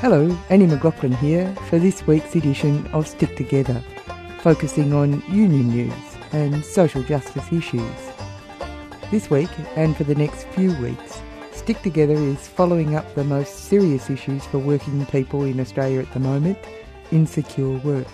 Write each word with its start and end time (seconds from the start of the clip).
Hello, 0.00 0.30
Annie 0.48 0.68
McLaughlin 0.68 1.10
here 1.10 1.52
for 1.68 1.80
this 1.80 2.06
week's 2.06 2.36
edition 2.36 2.86
of 2.92 3.08
Stick 3.08 3.34
Together, 3.34 3.82
focusing 4.42 4.92
on 4.92 5.24
union 5.28 5.70
news 5.70 6.16
and 6.30 6.64
social 6.64 7.02
justice 7.02 7.52
issues. 7.52 8.12
This 9.10 9.28
week, 9.28 9.50
and 9.74 9.96
for 9.96 10.04
the 10.04 10.14
next 10.14 10.46
few 10.50 10.72
weeks, 10.76 11.20
Stick 11.50 11.82
Together 11.82 12.14
is 12.14 12.46
following 12.46 12.94
up 12.94 13.12
the 13.16 13.24
most 13.24 13.64
serious 13.64 14.08
issues 14.08 14.46
for 14.46 14.58
working 14.58 15.04
people 15.06 15.42
in 15.42 15.58
Australia 15.58 15.98
at 15.98 16.12
the 16.12 16.20
moment 16.20 16.58
insecure 17.10 17.78
work, 17.78 18.06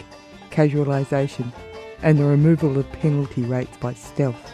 casualisation, 0.50 1.52
and 2.00 2.18
the 2.18 2.24
removal 2.24 2.78
of 2.78 2.90
penalty 2.92 3.42
rates 3.42 3.76
by 3.76 3.92
stealth. 3.92 4.52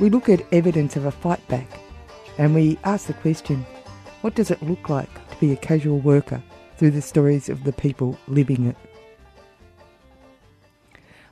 We 0.00 0.08
look 0.08 0.30
at 0.30 0.50
evidence 0.54 0.96
of 0.96 1.04
a 1.04 1.10
fight 1.10 1.46
back 1.48 1.80
and 2.38 2.54
we 2.54 2.78
ask 2.84 3.08
the 3.08 3.12
question 3.12 3.66
what 4.22 4.34
does 4.34 4.50
it 4.50 4.62
look 4.62 4.88
like 4.88 5.10
be 5.40 5.52
a 5.52 5.56
casual 5.56 5.98
worker 5.98 6.42
through 6.76 6.92
the 6.92 7.02
stories 7.02 7.48
of 7.48 7.64
the 7.64 7.72
people 7.72 8.18
living 8.28 8.66
it? 8.66 8.76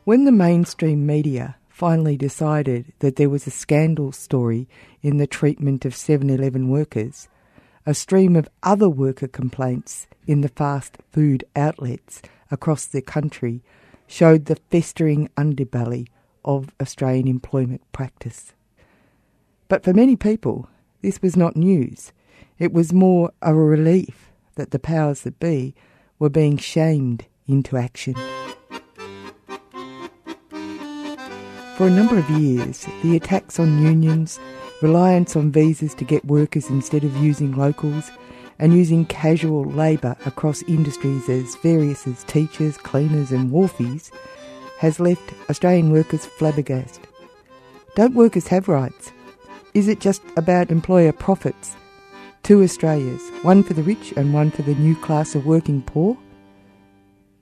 When 0.04 0.24
the 0.24 0.32
mainstream 0.32 1.04
media 1.06 1.56
finally 1.68 2.16
decided 2.16 2.92
that 3.00 3.16
there 3.16 3.28
was 3.28 3.46
a 3.46 3.50
scandal 3.50 4.12
story 4.12 4.68
in 5.02 5.18
the 5.18 5.26
treatment 5.26 5.84
of 5.84 5.94
7 5.94 6.30
Eleven 6.30 6.68
workers, 6.68 7.28
a 7.84 7.94
stream 7.94 8.34
of 8.34 8.48
other 8.62 8.88
worker 8.88 9.28
complaints 9.28 10.06
in 10.26 10.40
the 10.40 10.48
fast 10.48 10.98
food 11.12 11.44
outlets 11.54 12.22
across 12.50 12.86
the 12.86 13.02
country 13.02 13.62
showed 14.06 14.46
the 14.46 14.56
festering 14.70 15.28
underbelly 15.36 16.06
of 16.44 16.72
Australian 16.80 17.28
employment 17.28 17.82
practice. 17.92 18.52
But 19.68 19.84
for 19.84 19.92
many 19.92 20.16
people, 20.16 20.68
this 21.02 21.20
was 21.20 21.36
not 21.36 21.56
news. 21.56 22.12
It 22.58 22.72
was 22.72 22.92
more 22.92 23.32
a 23.42 23.54
relief 23.54 24.30
that 24.54 24.70
the 24.70 24.78
powers 24.78 25.22
that 25.22 25.38
be 25.38 25.74
were 26.18 26.30
being 26.30 26.56
shamed 26.56 27.26
into 27.46 27.76
action. 27.76 28.14
For 31.76 31.86
a 31.86 31.90
number 31.90 32.16
of 32.16 32.30
years, 32.30 32.86
the 33.02 33.14
attacks 33.14 33.60
on 33.60 33.82
unions, 33.82 34.40
reliance 34.80 35.36
on 35.36 35.52
visas 35.52 35.94
to 35.96 36.04
get 36.04 36.24
workers 36.24 36.70
instead 36.70 37.04
of 37.04 37.14
using 37.18 37.52
locals, 37.52 38.10
and 38.58 38.72
using 38.72 39.04
casual 39.04 39.64
labour 39.64 40.16
across 40.24 40.62
industries 40.62 41.28
as 41.28 41.56
various 41.56 42.06
as 42.06 42.24
teachers, 42.24 42.78
cleaners, 42.78 43.30
and 43.30 43.50
wharfies 43.50 44.10
has 44.78 44.98
left 44.98 45.34
Australian 45.50 45.90
workers 45.90 46.24
flabbergasted. 46.24 47.06
Don't 47.96 48.14
workers 48.14 48.46
have 48.48 48.68
rights? 48.68 49.12
Is 49.74 49.88
it 49.88 50.00
just 50.00 50.22
about 50.38 50.70
employer 50.70 51.12
profits? 51.12 51.76
Two 52.42 52.62
Australias, 52.62 53.22
one 53.42 53.62
for 53.62 53.74
the 53.74 53.82
rich 53.82 54.12
and 54.16 54.32
one 54.32 54.50
for 54.50 54.62
the 54.62 54.74
new 54.74 54.94
class 54.96 55.34
of 55.34 55.46
working 55.46 55.82
poor? 55.82 56.16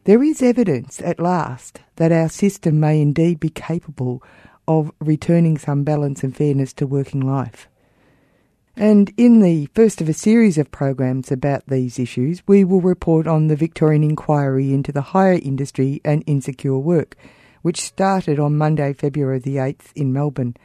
There 0.05 0.23
is 0.23 0.43
evidence 0.43 1.01
at 1.01 1.19
last 1.19 1.81
that 1.97 2.13
our 2.13 2.29
system 2.29 2.81
may 2.81 3.01
indeed 3.01 3.41
be 3.41 3.49
capable 3.49 4.23
of 4.67 4.93
returning 5.01 5.59
some 5.59 5.85
balance 5.85 6.23
and 6.23 6.37
fairness 6.37 6.73
to 6.75 6.87
working 6.87 7.21
life. 7.21 7.69
And 8.77 9.13
in 9.17 9.41
the 9.41 9.67
first 9.75 10.01
of 10.01 10.09
a 10.09 10.13
series 10.13 10.59
of 10.59 10.71
programs 10.71 11.31
about 11.31 11.67
these 11.69 11.99
issues, 11.99 12.43
we 12.47 12.65
will 12.65 12.81
report 12.81 13.27
on 13.27 13.47
the 13.47 13.57
Victorian 13.57 14.03
inquiry 14.03 14.73
into 14.73 14.91
the 14.91 15.01
hire 15.01 15.39
industry 15.41 16.01
and 16.05 16.25
insecure 16.27 16.79
work, 16.79 17.17
which 17.63 17.81
started 17.81 18.41
on 18.41 18.59
Monday, 18.59 18.93
February 18.93 19.39
the 19.39 19.57
8th 19.57 19.93
in 19.95 20.13
Melbourne. 20.13 20.57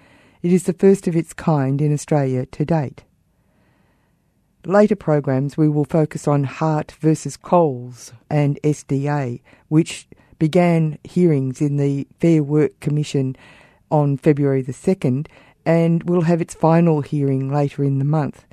It 0.42 0.52
is 0.52 0.64
the 0.64 0.74
first 0.74 1.08
of 1.08 1.16
its 1.16 1.34
kind 1.34 1.82
in 1.82 1.94
Australia 1.94 2.46
to 2.48 2.66
date. 2.66 3.04
Later 4.70 4.96
programs 4.96 5.58
we 5.58 5.68
will 5.68 5.84
focus 5.84 6.28
on 6.28 6.44
Hart 6.44 6.92
versus 7.00 7.36
Coles 7.38 8.14
and 8.30 8.60
SDA, 8.64 9.42
which 9.68 10.08
began 10.38 11.00
hearings 11.04 11.60
in 11.60 11.78
the 11.78 12.08
Fair 12.20 12.44
Work 12.44 12.80
Commission 12.80 13.36
on 13.90 14.16
February 14.16 14.62
the 14.62 14.72
2nd 14.72 15.26
and 15.66 16.04
will 16.04 16.22
have 16.22 16.40
its 16.40 16.54
final 16.54 17.02
hearing 17.02 17.52
later 17.52 17.84
in 17.84 17.98
the 17.98 18.06
month. 18.06 18.46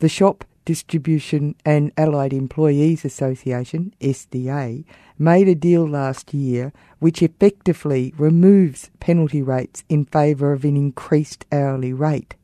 The 0.00 0.08
Shop 0.10 0.44
Distribution 0.66 1.54
and 1.64 1.92
Allied 1.96 2.34
Employees 2.34 3.02
Association, 3.06 3.94
SDA, 4.02 4.84
made 5.18 5.48
a 5.48 5.54
deal 5.54 5.88
last 5.88 6.34
year 6.34 6.74
which 6.98 7.22
effectively 7.22 8.12
removes 8.18 8.90
penalty 9.00 9.40
rates 9.40 9.82
in 9.88 10.04
favour 10.04 10.52
of 10.52 10.62
an 10.64 10.76
increased 10.76 11.46
hourly 11.50 11.94
rate. 11.94 12.34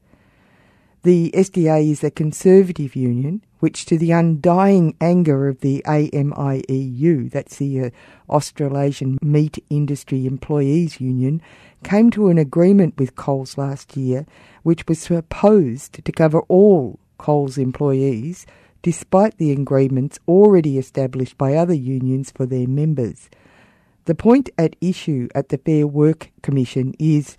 The 1.03 1.31
SDA 1.31 1.91
is 1.91 2.05
a 2.05 2.11
conservative 2.11 2.95
union 2.95 3.43
which, 3.61 3.87
to 3.87 3.97
the 3.97 4.11
undying 4.11 4.97
anger 5.01 5.49
of 5.49 5.61
the 5.61 5.83
AMIEU, 5.87 7.31
that's 7.31 7.57
the 7.57 7.81
uh, 7.81 7.91
Australasian 8.29 9.19
Meat 9.23 9.65
Industry 9.71 10.27
Employees 10.27 11.01
Union, 11.01 11.41
came 11.85 12.11
to 12.11 12.29
an 12.29 12.37
agreement 12.37 12.99
with 12.99 13.17
Coles 13.17 13.57
last 13.57 13.97
year 13.97 14.27
which 14.63 14.87
was 14.87 14.99
supposed 14.99 16.05
to 16.05 16.13
cover 16.13 16.41
all 16.49 16.99
Coles 17.17 17.57
employees, 17.57 18.45
despite 18.83 19.39
the 19.39 19.53
agreements 19.53 20.19
already 20.29 20.77
established 20.77 21.39
by 21.39 21.55
other 21.55 21.73
unions 21.73 22.31
for 22.31 22.45
their 22.45 22.69
members. 22.69 23.31
The 24.05 24.15
point 24.15 24.51
at 24.59 24.77
issue 24.83 25.29
at 25.35 25.49
the 25.49 25.57
Fair 25.57 25.87
Work 25.87 26.31
Commission 26.43 26.95
is 26.99 27.37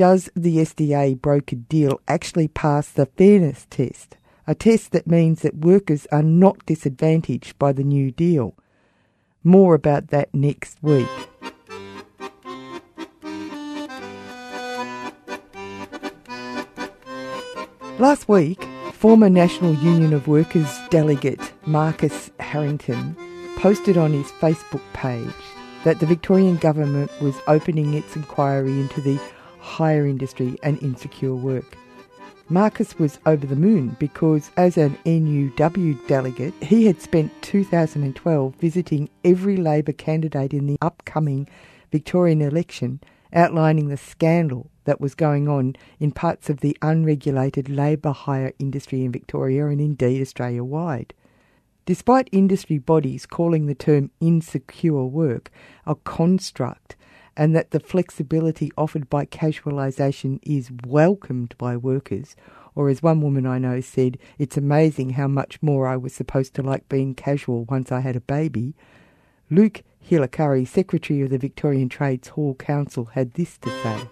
does 0.00 0.30
the 0.34 0.56
SDA 0.56 1.14
brokered 1.20 1.68
deal 1.68 2.00
actually 2.08 2.48
pass 2.48 2.88
the 2.88 3.04
fairness 3.04 3.66
test? 3.68 4.16
A 4.46 4.54
test 4.54 4.92
that 4.92 5.06
means 5.06 5.42
that 5.42 5.58
workers 5.58 6.06
are 6.10 6.22
not 6.22 6.64
disadvantaged 6.64 7.58
by 7.58 7.74
the 7.74 7.84
new 7.84 8.10
deal. 8.10 8.56
More 9.44 9.74
about 9.74 10.06
that 10.06 10.32
next 10.32 10.82
week. 10.82 11.06
Last 17.98 18.26
week, 18.26 18.66
former 18.94 19.28
National 19.28 19.74
Union 19.74 20.14
of 20.14 20.26
Workers 20.26 20.78
delegate 20.88 21.52
Marcus 21.66 22.30
Harrington 22.40 23.14
posted 23.58 23.98
on 23.98 24.14
his 24.14 24.28
Facebook 24.40 24.80
page 24.94 25.28
that 25.84 26.00
the 26.00 26.06
Victorian 26.06 26.56
government 26.56 27.10
was 27.20 27.38
opening 27.46 27.92
its 27.92 28.16
inquiry 28.16 28.80
into 28.80 29.02
the 29.02 29.20
hire 29.60 30.06
industry 30.06 30.58
and 30.62 30.82
insecure 30.82 31.34
work. 31.34 31.76
Marcus 32.48 32.98
was 32.98 33.20
over 33.26 33.46
the 33.46 33.54
moon 33.54 33.96
because, 34.00 34.50
as 34.56 34.76
an 34.76 34.98
NUW 35.06 36.06
delegate, 36.08 36.54
he 36.60 36.86
had 36.86 37.00
spent 37.00 37.30
2012 37.42 38.54
visiting 38.56 39.08
every 39.24 39.56
Labor 39.56 39.92
candidate 39.92 40.52
in 40.52 40.66
the 40.66 40.76
upcoming 40.82 41.48
Victorian 41.92 42.42
election, 42.42 43.00
outlining 43.32 43.88
the 43.88 43.96
scandal 43.96 44.68
that 44.82 45.00
was 45.00 45.14
going 45.14 45.46
on 45.46 45.76
in 46.00 46.10
parts 46.10 46.50
of 46.50 46.58
the 46.58 46.76
unregulated 46.82 47.68
labour 47.68 48.10
hire 48.10 48.52
industry 48.58 49.04
in 49.04 49.12
Victoria 49.12 49.68
and 49.68 49.80
indeed 49.80 50.20
Australia 50.20 50.64
wide. 50.64 51.14
Despite 51.86 52.28
industry 52.32 52.78
bodies 52.78 53.26
calling 53.26 53.66
the 53.66 53.74
term 53.76 54.10
insecure 54.20 55.04
work 55.04 55.52
a 55.86 55.94
construct 55.94 56.96
and 57.36 57.54
that 57.54 57.70
the 57.70 57.80
flexibility 57.80 58.70
offered 58.76 59.08
by 59.08 59.24
casualisation 59.26 60.38
is 60.42 60.70
welcomed 60.86 61.54
by 61.58 61.76
workers. 61.76 62.36
Or, 62.74 62.88
as 62.88 63.02
one 63.02 63.20
woman 63.20 63.46
I 63.46 63.58
know 63.58 63.80
said, 63.80 64.18
it's 64.38 64.56
amazing 64.56 65.10
how 65.10 65.26
much 65.26 65.60
more 65.60 65.88
I 65.88 65.96
was 65.96 66.14
supposed 66.14 66.54
to 66.54 66.62
like 66.62 66.88
being 66.88 67.14
casual 67.14 67.64
once 67.64 67.90
I 67.90 68.00
had 68.00 68.16
a 68.16 68.20
baby. 68.20 68.74
Luke 69.50 69.82
Hilakari, 70.08 70.66
Secretary 70.66 71.22
of 71.22 71.30
the 71.30 71.38
Victorian 71.38 71.88
Trades 71.88 72.28
Hall 72.28 72.54
Council, 72.54 73.06
had 73.06 73.34
this 73.34 73.58
to 73.58 73.70
say. 73.82 74.08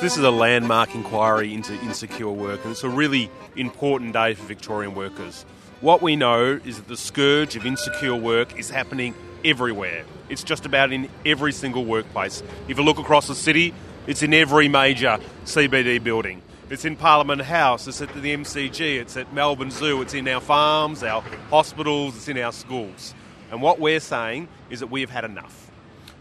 This 0.00 0.18
is 0.18 0.24
a 0.24 0.30
landmark 0.30 0.94
inquiry 0.94 1.54
into 1.54 1.72
insecure 1.80 2.28
work, 2.28 2.60
and 2.62 2.72
it's 2.72 2.84
a 2.84 2.90
really 2.90 3.30
important 3.56 4.12
day 4.12 4.34
for 4.34 4.44
Victorian 4.44 4.94
workers. 4.94 5.46
What 5.80 6.02
we 6.02 6.14
know 6.14 6.60
is 6.64 6.76
that 6.76 6.88
the 6.88 6.96
scourge 6.96 7.56
of 7.56 7.64
insecure 7.64 8.14
work 8.14 8.58
is 8.58 8.68
happening 8.68 9.14
everywhere. 9.44 10.04
It's 10.28 10.42
just 10.42 10.66
about 10.66 10.92
in 10.92 11.08
every 11.24 11.52
single 11.52 11.84
workplace. 11.84 12.42
If 12.68 12.78
you 12.78 12.84
look 12.84 12.98
across 12.98 13.28
the 13.28 13.34
city, 13.34 13.74
it's 14.06 14.22
in 14.22 14.34
every 14.34 14.68
major 14.68 15.18
CBD 15.44 16.02
building. 16.02 16.42
It's 16.70 16.84
in 16.84 16.96
Parliament 16.96 17.42
House, 17.42 17.86
it's 17.86 18.00
at 18.00 18.12
the 18.14 18.34
MCG, 18.34 18.98
it's 18.98 19.16
at 19.18 19.32
Melbourne 19.34 19.70
Zoo, 19.70 20.00
it's 20.00 20.14
in 20.14 20.26
our 20.28 20.40
farms, 20.40 21.02
our 21.02 21.20
hospitals, 21.50 22.16
it's 22.16 22.28
in 22.28 22.38
our 22.38 22.52
schools. 22.52 23.14
And 23.50 23.60
what 23.60 23.78
we're 23.78 24.00
saying 24.00 24.48
is 24.70 24.80
that 24.80 24.86
we 24.86 25.02
have 25.02 25.10
had 25.10 25.24
enough. 25.24 25.70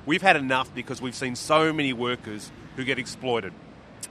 We've 0.05 0.21
had 0.21 0.35
enough 0.35 0.73
because 0.75 1.01
we've 1.01 1.15
seen 1.15 1.37
so 1.37 1.71
many 1.71 1.93
workers 1.93 2.51
who 2.75 2.83
get 2.83 2.99
exploited. 2.99 3.53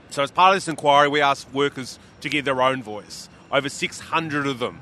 So, 0.09 0.23
as 0.23 0.31
part 0.31 0.49
of 0.49 0.57
this 0.57 0.67
inquiry, 0.67 1.07
we 1.07 1.21
asked 1.21 1.53
workers 1.53 1.99
to 2.21 2.29
give 2.29 2.45
their 2.45 2.61
own 2.61 2.81
voice. 2.81 3.29
Over 3.51 3.69
600 3.69 4.47
of 4.47 4.57
them 4.59 4.79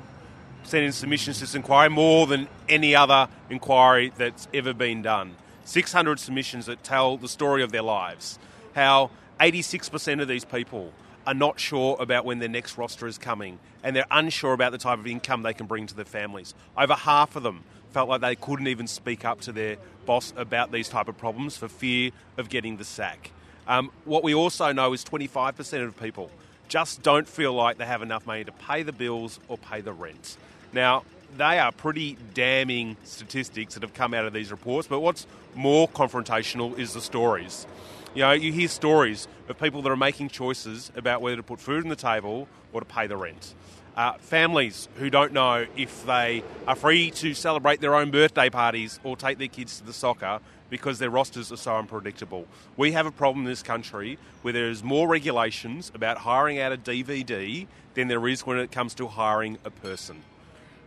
sent 0.64 0.84
in 0.84 0.92
submissions 0.92 1.38
to 1.38 1.42
this 1.42 1.54
inquiry, 1.54 1.88
more 1.88 2.26
than 2.26 2.48
any 2.68 2.94
other 2.94 3.28
inquiry 3.50 4.12
that's 4.16 4.48
ever 4.54 4.72
been 4.72 5.02
done. 5.02 5.36
600 5.64 6.18
submissions 6.18 6.66
that 6.66 6.82
tell 6.82 7.16
the 7.16 7.28
story 7.28 7.62
of 7.62 7.72
their 7.72 7.82
lives. 7.82 8.38
How 8.74 9.10
86% 9.40 10.20
of 10.20 10.28
these 10.28 10.44
people 10.44 10.92
are 11.26 11.34
not 11.34 11.60
sure 11.60 11.96
about 12.00 12.24
when 12.24 12.38
their 12.38 12.48
next 12.48 12.76
roster 12.76 13.06
is 13.06 13.18
coming 13.18 13.58
and 13.82 13.94
they're 13.94 14.06
unsure 14.10 14.52
about 14.52 14.72
the 14.72 14.78
type 14.78 14.98
of 14.98 15.06
income 15.06 15.42
they 15.42 15.54
can 15.54 15.66
bring 15.66 15.86
to 15.86 15.94
their 15.94 16.04
families. 16.04 16.54
Over 16.76 16.94
half 16.94 17.36
of 17.36 17.42
them 17.42 17.64
felt 17.90 18.08
like 18.08 18.20
they 18.20 18.34
couldn't 18.34 18.66
even 18.66 18.86
speak 18.86 19.24
up 19.24 19.40
to 19.42 19.52
their 19.52 19.76
boss 20.06 20.32
about 20.36 20.72
these 20.72 20.88
type 20.88 21.08
of 21.08 21.16
problems 21.16 21.56
for 21.56 21.68
fear 21.68 22.10
of 22.36 22.48
getting 22.48 22.76
the 22.76 22.84
sack. 22.84 23.30
Um, 23.66 23.90
what 24.04 24.24
we 24.24 24.34
also 24.34 24.72
know 24.72 24.92
is 24.92 25.04
25% 25.04 25.86
of 25.86 26.00
people 26.00 26.30
just 26.72 27.02
don't 27.02 27.28
feel 27.28 27.52
like 27.52 27.76
they 27.76 27.84
have 27.84 28.00
enough 28.00 28.26
money 28.26 28.44
to 28.44 28.52
pay 28.52 28.82
the 28.82 28.92
bills 28.92 29.38
or 29.46 29.58
pay 29.58 29.82
the 29.82 29.92
rent. 29.92 30.38
Now, 30.72 31.04
they 31.36 31.58
are 31.58 31.70
pretty 31.70 32.16
damning 32.32 32.96
statistics 33.04 33.74
that 33.74 33.82
have 33.82 33.92
come 33.92 34.14
out 34.14 34.24
of 34.24 34.32
these 34.32 34.50
reports, 34.50 34.88
but 34.88 35.00
what's 35.00 35.26
more 35.54 35.86
confrontational 35.86 36.78
is 36.78 36.94
the 36.94 37.02
stories. 37.02 37.66
You 38.14 38.22
know, 38.22 38.32
you 38.32 38.54
hear 38.54 38.68
stories 38.68 39.28
of 39.50 39.58
people 39.58 39.82
that 39.82 39.92
are 39.92 39.96
making 39.96 40.30
choices 40.30 40.90
about 40.96 41.20
whether 41.20 41.36
to 41.36 41.42
put 41.42 41.60
food 41.60 41.82
on 41.82 41.90
the 41.90 41.96
table 41.96 42.48
or 42.72 42.80
to 42.80 42.86
pay 42.86 43.06
the 43.06 43.18
rent. 43.18 43.52
Uh, 43.94 44.14
families 44.14 44.88
who 44.96 45.10
don't 45.10 45.34
know 45.34 45.66
if 45.76 46.06
they 46.06 46.42
are 46.66 46.74
free 46.74 47.10
to 47.10 47.34
celebrate 47.34 47.80
their 47.82 47.94
own 47.94 48.10
birthday 48.10 48.48
parties 48.48 48.98
or 49.04 49.16
take 49.16 49.36
their 49.36 49.48
kids 49.48 49.78
to 49.78 49.84
the 49.84 49.92
soccer 49.92 50.40
because 50.70 50.98
their 50.98 51.10
rosters 51.10 51.52
are 51.52 51.58
so 51.58 51.76
unpredictable. 51.76 52.46
We 52.78 52.92
have 52.92 53.04
a 53.04 53.10
problem 53.10 53.44
in 53.44 53.50
this 53.50 53.62
country 53.62 54.18
where 54.40 54.54
there 54.54 54.70
is 54.70 54.82
more 54.82 55.06
regulations 55.06 55.92
about 55.94 56.16
hiring 56.16 56.58
out 56.58 56.72
a 56.72 56.78
DVD 56.78 57.66
than 57.92 58.08
there 58.08 58.26
is 58.26 58.46
when 58.46 58.58
it 58.58 58.72
comes 58.72 58.94
to 58.94 59.08
hiring 59.08 59.58
a 59.62 59.70
person. 59.70 60.22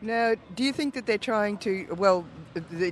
Now, 0.01 0.33
do 0.55 0.63
you 0.63 0.73
think 0.73 0.95
that 0.95 1.05
they're 1.05 1.19
trying 1.19 1.59
to, 1.59 1.85
well, 1.97 2.25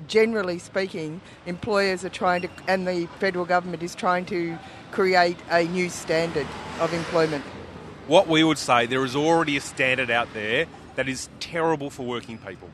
generally 0.08 0.60
speaking, 0.60 1.22
employers 1.48 2.06
are 2.06 2.10
trying 2.10 2.44
to, 2.44 2.50
and 2.68 2.88
the 2.88 3.08
federal 3.20 3.46
government 3.46 3.82
is 3.82 3.96
trying 3.96 4.26
to 4.28 4.60
create 4.92 5.38
a 5.50 5.64
new 5.64 5.90
standard 5.90 6.48
of 6.80 6.94
employment? 6.94 7.44
What 8.08 8.28
we 8.28 8.44
would 8.44 8.58
say, 8.58 8.86
there 8.86 9.04
is 9.06 9.16
already 9.16 9.58
a 9.58 9.62
standard 9.62 10.12
out 10.12 10.34
there 10.34 10.66
that 10.96 11.08
is 11.08 11.30
terrible 11.40 11.90
for 11.90 12.04
working 12.04 12.38
people. 12.38 12.70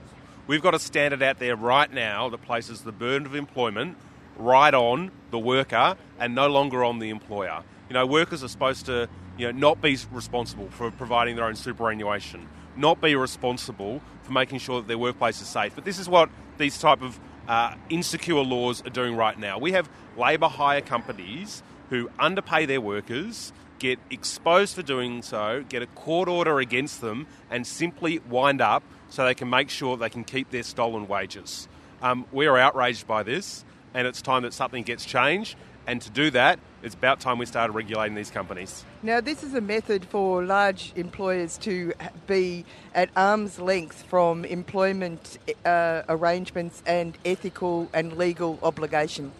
We've 0.47 0.61
got 0.61 0.73
a 0.73 0.79
standard 0.79 1.21
out 1.21 1.39
there 1.39 1.55
right 1.55 1.91
now 1.91 2.29
that 2.29 2.41
places 2.41 2.81
the 2.81 2.91
burden 2.91 3.27
of 3.27 3.35
employment 3.35 3.97
right 4.37 4.73
on 4.73 5.11
the 5.29 5.39
worker 5.39 5.95
and 6.19 6.33
no 6.33 6.47
longer 6.47 6.83
on 6.83 6.99
the 6.99 7.09
employer. 7.09 7.63
You 7.89 7.93
know, 7.93 8.05
workers 8.05 8.43
are 8.43 8.47
supposed 8.47 8.87
to, 8.87 9.07
you 9.37 9.51
know, 9.51 9.57
not 9.57 9.81
be 9.81 9.97
responsible 10.11 10.69
for 10.71 10.89
providing 10.91 11.35
their 11.35 11.45
own 11.45 11.55
superannuation 11.55 12.47
not 12.79 13.01
be 13.01 13.15
responsible 13.15 14.01
for 14.23 14.31
making 14.31 14.59
sure 14.59 14.81
that 14.81 14.87
their 14.87 14.97
workplace 14.97 15.41
is 15.41 15.47
safe. 15.47 15.75
But 15.75 15.85
this 15.85 15.99
is 15.99 16.09
what 16.09 16.29
these 16.57 16.79
type 16.79 17.01
of 17.01 17.19
uh, 17.47 17.75
insecure 17.89 18.41
laws 18.41 18.81
are 18.85 18.89
doing 18.89 19.15
right 19.15 19.37
now. 19.37 19.59
We 19.59 19.73
have 19.73 19.89
labour 20.17 20.47
hire 20.47 20.81
companies 20.81 21.61
who 21.89 22.09
underpay 22.19 22.65
their 22.65 22.81
workers, 22.81 23.51
get 23.79 23.99
exposed 24.09 24.75
for 24.75 24.83
doing 24.83 25.21
so, 25.21 25.63
get 25.67 25.81
a 25.81 25.87
court 25.87 26.27
order 26.27 26.59
against 26.59 27.01
them, 27.01 27.27
and 27.49 27.65
simply 27.65 28.19
wind 28.29 28.61
up 28.61 28.83
so 29.09 29.25
they 29.25 29.33
can 29.33 29.49
make 29.49 29.69
sure 29.69 29.97
they 29.97 30.09
can 30.09 30.23
keep 30.23 30.51
their 30.51 30.63
stolen 30.63 31.07
wages. 31.07 31.67
Um, 32.01 32.25
we 32.31 32.45
are 32.47 32.57
outraged 32.57 33.07
by 33.07 33.23
this, 33.23 33.65
and 33.93 34.05
it's 34.07 34.21
time 34.21 34.43
that 34.43 34.53
something 34.53 34.83
gets 34.83 35.05
changed. 35.05 35.55
And 35.87 36.01
to 36.03 36.11
do 36.11 36.29
that, 36.31 36.59
it's 36.83 36.93
about 36.93 37.19
time 37.19 37.39
we 37.39 37.47
started 37.47 37.73
regulating 37.73 38.13
these 38.13 38.29
companies. 38.29 38.85
Now, 39.01 39.21
this 39.21 39.43
is 39.43 39.55
a 39.55 39.61
method 39.61 40.05
for 40.05 40.45
large 40.45 40.93
employers 40.95 41.57
to 41.59 41.93
be 42.27 42.63
at 42.93 43.09
arm's 43.15 43.59
length 43.59 44.03
from 44.03 44.45
employment 44.45 45.39
uh, 45.65 46.03
arrangements 46.07 46.83
and 46.85 47.17
ethical 47.25 47.89
and 47.91 48.17
legal 48.17 48.59
obligation. 48.61 49.31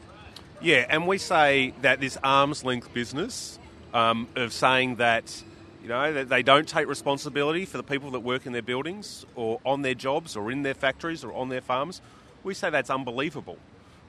Yeah, 0.59 0.88
and 0.89 1.07
we 1.07 1.19
say 1.19 1.74
that 1.81 2.01
this 2.01 2.18
arm's 2.24 2.65
length 2.65 2.94
business 2.94 3.59
um, 3.94 4.27
of 4.36 4.53
saying 4.53 4.95
that 4.97 5.44
you 5.81 5.89
know 5.89 6.13
that 6.13 6.30
they 6.30 6.44
don't 6.44 6.68
take 6.68 6.88
responsibility 6.88 7.65
for 7.65 7.77
the 7.77 7.83
people 7.83 8.12
that 8.12 8.19
work 8.19 8.45
in 8.45 8.53
their 8.53 8.62
buildings 8.62 9.25
or 9.36 9.59
on 9.65 9.81
their 9.81 9.95
jobs 9.95 10.36
or 10.36 10.51
in 10.51 10.63
their 10.63 10.74
factories 10.74 11.24
or 11.24 11.33
on 11.33 11.50
their 11.50 11.62
farms, 11.62 12.01
we 12.44 12.53
say 12.53 12.69
that's 12.69 12.89
unbelievable 12.89 13.57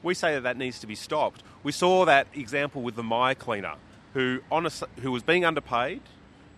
we 0.03 0.15
say 0.15 0.35
that 0.35 0.43
that 0.43 0.57
needs 0.57 0.79
to 0.81 0.87
be 0.87 0.95
stopped. 0.95 1.43
We 1.63 1.73
saw 1.73 2.05
that 2.05 2.27
example 2.35 2.83
with 2.83 2.97
the 2.97 3.03
Myer 3.03 3.35
cleaner, 3.35 3.75
who, 4.15 4.41
on 4.51 4.67
a, 4.67 4.71
who 5.01 5.13
was 5.13 5.23
being 5.23 5.45
underpaid, 5.45 6.01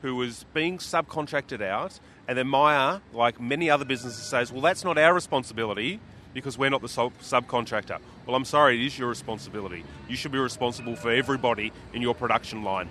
who 0.02 0.16
was 0.16 0.44
being 0.54 0.78
subcontracted 0.78 1.62
out, 1.62 1.98
and 2.28 2.38
then 2.38 2.46
Myer, 2.46 3.00
like 3.12 3.40
many 3.40 3.68
other 3.68 3.84
businesses, 3.84 4.22
says, 4.22 4.52
well, 4.52 4.62
that's 4.62 4.84
not 4.84 4.98
our 4.98 5.14
responsibility 5.14 6.00
because 6.34 6.56
we're 6.56 6.70
not 6.70 6.82
the 6.82 6.88
sub- 6.88 7.18
subcontractor. 7.18 7.98
Well, 8.26 8.36
I'm 8.36 8.44
sorry, 8.44 8.80
it 8.80 8.86
is 8.86 8.98
your 8.98 9.08
responsibility. 9.08 9.84
You 10.08 10.16
should 10.16 10.32
be 10.32 10.38
responsible 10.38 10.96
for 10.96 11.10
everybody 11.10 11.72
in 11.92 12.00
your 12.00 12.14
production 12.14 12.62
line. 12.62 12.88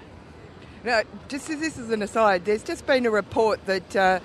Now, 0.84 1.04
just 1.28 1.48
as 1.50 1.60
this 1.60 1.78
is 1.78 1.92
an 1.92 2.02
aside, 2.02 2.46
there's 2.46 2.64
just 2.64 2.88
been 2.88 3.06
a 3.06 3.12
report 3.12 3.64
that 3.68 3.96
uh, 3.96 4.20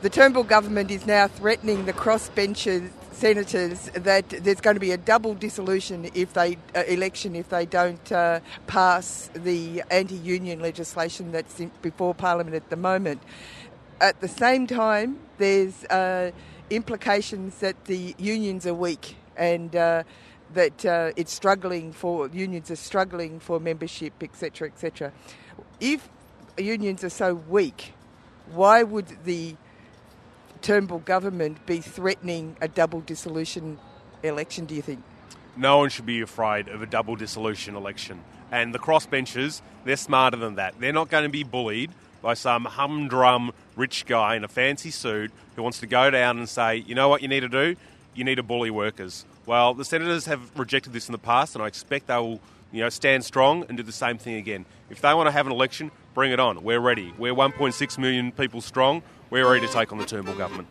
the 0.00 0.08
Turnbull 0.08 0.44
government 0.44 0.90
is 0.90 1.06
now 1.06 1.28
threatening 1.28 1.84
the 1.84 1.92
crossbenchers 1.92 2.90
senators 3.12 3.90
that 3.94 4.28
there's 4.30 4.60
going 4.60 4.74
to 4.74 4.80
be 4.80 4.90
a 4.90 4.96
double 4.96 5.34
dissolution 5.34 6.10
if 6.14 6.32
they 6.32 6.56
uh, 6.74 6.82
election 6.88 7.36
if 7.36 7.50
they 7.50 7.66
don't 7.66 8.10
uh, 8.10 8.40
pass 8.66 9.30
the 9.34 9.82
anti-union 9.90 10.60
legislation 10.60 11.30
that's 11.30 11.60
in, 11.60 11.70
before 11.82 12.14
Parliament 12.14 12.56
at 12.56 12.68
the 12.70 12.76
moment. 12.76 13.22
At 14.00 14.20
the 14.20 14.28
same 14.28 14.66
time, 14.66 15.18
there's 15.36 15.84
uh, 15.84 16.32
implications 16.70 17.58
that 17.58 17.84
the 17.84 18.14
unions 18.18 18.66
are 18.66 18.74
weak 18.74 19.16
and 19.36 19.76
uh, 19.76 20.02
that 20.54 20.84
uh, 20.84 21.12
it's 21.14 21.32
struggling 21.32 21.92
for 21.92 22.28
unions 22.28 22.70
are 22.70 22.76
struggling 22.76 23.38
for 23.38 23.60
membership, 23.60 24.14
etc., 24.22 24.68
etc. 24.68 25.12
If 25.82 26.08
unions 26.56 27.02
are 27.02 27.10
so 27.10 27.34
weak, 27.34 27.92
why 28.52 28.84
would 28.84 29.24
the 29.24 29.56
Turnbull 30.60 31.00
government 31.00 31.66
be 31.66 31.80
threatening 31.80 32.56
a 32.60 32.68
double 32.68 33.00
dissolution 33.00 33.80
election, 34.22 34.64
do 34.64 34.76
you 34.76 34.82
think? 34.82 35.02
No 35.56 35.78
one 35.78 35.88
should 35.88 36.06
be 36.06 36.20
afraid 36.20 36.68
of 36.68 36.82
a 36.82 36.86
double 36.86 37.16
dissolution 37.16 37.74
election. 37.74 38.22
And 38.52 38.72
the 38.72 38.78
crossbenchers, 38.78 39.60
they're 39.84 39.96
smarter 39.96 40.36
than 40.36 40.54
that. 40.54 40.78
They're 40.78 40.92
not 40.92 41.10
going 41.10 41.24
to 41.24 41.30
be 41.30 41.42
bullied 41.42 41.90
by 42.22 42.34
some 42.34 42.64
humdrum 42.64 43.50
rich 43.74 44.06
guy 44.06 44.36
in 44.36 44.44
a 44.44 44.48
fancy 44.48 44.92
suit 44.92 45.32
who 45.56 45.64
wants 45.64 45.80
to 45.80 45.88
go 45.88 46.10
down 46.10 46.38
and 46.38 46.48
say, 46.48 46.76
you 46.76 46.94
know 46.94 47.08
what 47.08 47.22
you 47.22 47.28
need 47.28 47.40
to 47.40 47.48
do? 47.48 47.74
You 48.14 48.22
need 48.22 48.36
to 48.36 48.44
bully 48.44 48.70
workers. 48.70 49.24
Well, 49.46 49.74
the 49.74 49.84
senators 49.84 50.26
have 50.26 50.56
rejected 50.56 50.92
this 50.92 51.08
in 51.08 51.12
the 51.12 51.18
past, 51.18 51.56
and 51.56 51.64
I 51.64 51.66
expect 51.66 52.06
they 52.06 52.16
will 52.18 52.40
you 52.72 52.80
know, 52.80 52.88
stand 52.88 53.24
strong 53.24 53.64
and 53.68 53.76
do 53.76 53.82
the 53.82 53.92
same 53.92 54.18
thing 54.18 54.34
again. 54.34 54.64
If 54.90 55.00
they 55.00 55.14
want 55.14 55.28
to 55.28 55.32
have 55.32 55.46
an 55.46 55.52
election, 55.52 55.90
bring 56.14 56.32
it 56.32 56.40
on. 56.40 56.64
We're 56.64 56.80
ready. 56.80 57.14
We're 57.18 57.34
1.6 57.34 57.98
million 57.98 58.32
people 58.32 58.60
strong 58.60 59.02
we're 59.32 59.50
ready 59.50 59.66
to 59.66 59.72
take 59.72 59.90
on 59.90 59.96
the 59.96 60.04
Turnbull 60.04 60.34
government. 60.34 60.68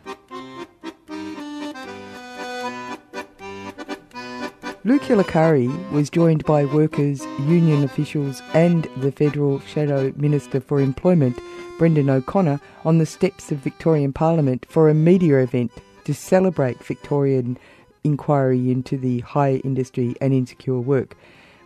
Luke 4.84 5.02
Hilakari 5.02 5.90
was 5.90 6.08
joined 6.08 6.44
by 6.44 6.64
workers, 6.66 7.24
union 7.40 7.82
officials, 7.82 8.40
and 8.54 8.88
the 8.98 9.10
Federal 9.10 9.58
Shadow 9.62 10.12
Minister 10.14 10.60
for 10.60 10.80
Employment, 10.80 11.40
Brendan 11.76 12.08
O'Connor, 12.08 12.60
on 12.84 12.98
the 12.98 13.06
steps 13.06 13.50
of 13.50 13.58
Victorian 13.58 14.12
Parliament 14.12 14.64
for 14.68 14.88
a 14.88 14.94
media 14.94 15.38
event 15.38 15.72
to 16.04 16.14
celebrate 16.14 16.84
Victorian 16.84 17.58
inquiry 18.04 18.70
into 18.70 18.96
the 18.96 19.20
hire 19.20 19.60
industry 19.64 20.14
and 20.20 20.32
insecure 20.32 20.78
work 20.78 21.16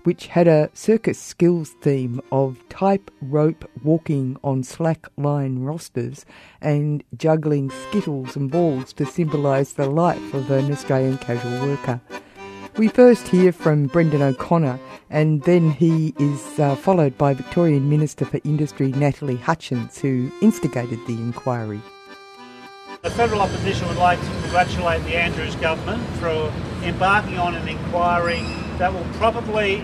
which 0.07 0.29
had 0.29 0.47
a 0.47 0.71
circus 0.73 1.19
skills 1.19 1.71
theme 1.81 2.21
of 2.31 2.57
tight 2.69 3.11
rope 3.21 3.69
walking 3.83 4.37
on 4.45 4.63
slack 4.63 5.09
line 5.17 5.59
rosters 5.59 6.25
and 6.61 7.03
juggling 7.17 7.69
skittles 7.71 8.37
and 8.37 8.49
balls 8.49 8.93
to 8.93 9.05
symbolise 9.05 9.73
the 9.73 9.91
life 9.91 10.33
of 10.33 10.49
an 10.53 10.71
Australian 10.71 11.19
casual 11.19 11.67
worker. 11.67 12.01
We 12.77 12.87
first 12.87 13.27
hear 13.27 13.51
from 13.51 13.89
Brendan 13.89 14.23
O'Connor, 14.23 14.79
and 15.11 15.43
then 15.43 15.73
he 15.73 16.15
is 16.21 16.61
uh, 16.61 16.77
followed 16.77 17.19
by 17.19 17.35
Victorian 17.35 17.89
Minister 17.89 18.25
for 18.25 18.39
Industry 18.45 18.93
Natalie 18.93 19.35
Hutchins, 19.35 19.99
who 19.99 20.31
instigated 20.41 21.01
the 21.09 21.15
inquiry. 21.15 21.81
The 23.07 23.13
federal 23.13 23.41
opposition 23.41 23.87
would 23.87 23.99
like 23.99 24.19
to 24.19 24.27
congratulate 24.41 25.05
the 25.05 25.15
Andrews 25.15 25.55
government 25.55 26.05
for 26.17 26.53
embarking 26.83 27.39
on 27.39 27.55
an 27.55 27.69
inquiry 27.69 28.41
that 28.79 28.93
will 28.93 29.07
probably 29.13 29.77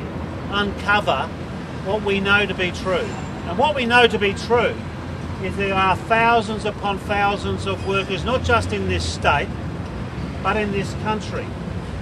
uncover 0.51 1.29
what 1.85 2.03
we 2.03 2.19
know 2.19 2.45
to 2.45 2.53
be 2.53 2.73
true. 2.73 3.07
And 3.47 3.57
what 3.57 3.77
we 3.77 3.87
know 3.87 4.09
to 4.09 4.19
be 4.19 4.35
true 4.35 4.75
is 5.41 5.57
there 5.57 5.73
are 5.73 5.95
thousands 5.95 6.65
upon 6.65 6.99
thousands 6.99 7.65
of 7.65 7.87
workers, 7.87 8.25
not 8.25 8.43
just 8.43 8.73
in 8.73 8.89
this 8.89 9.09
state, 9.09 9.49
but 10.43 10.57
in 10.57 10.73
this 10.73 10.93
country, 11.05 11.47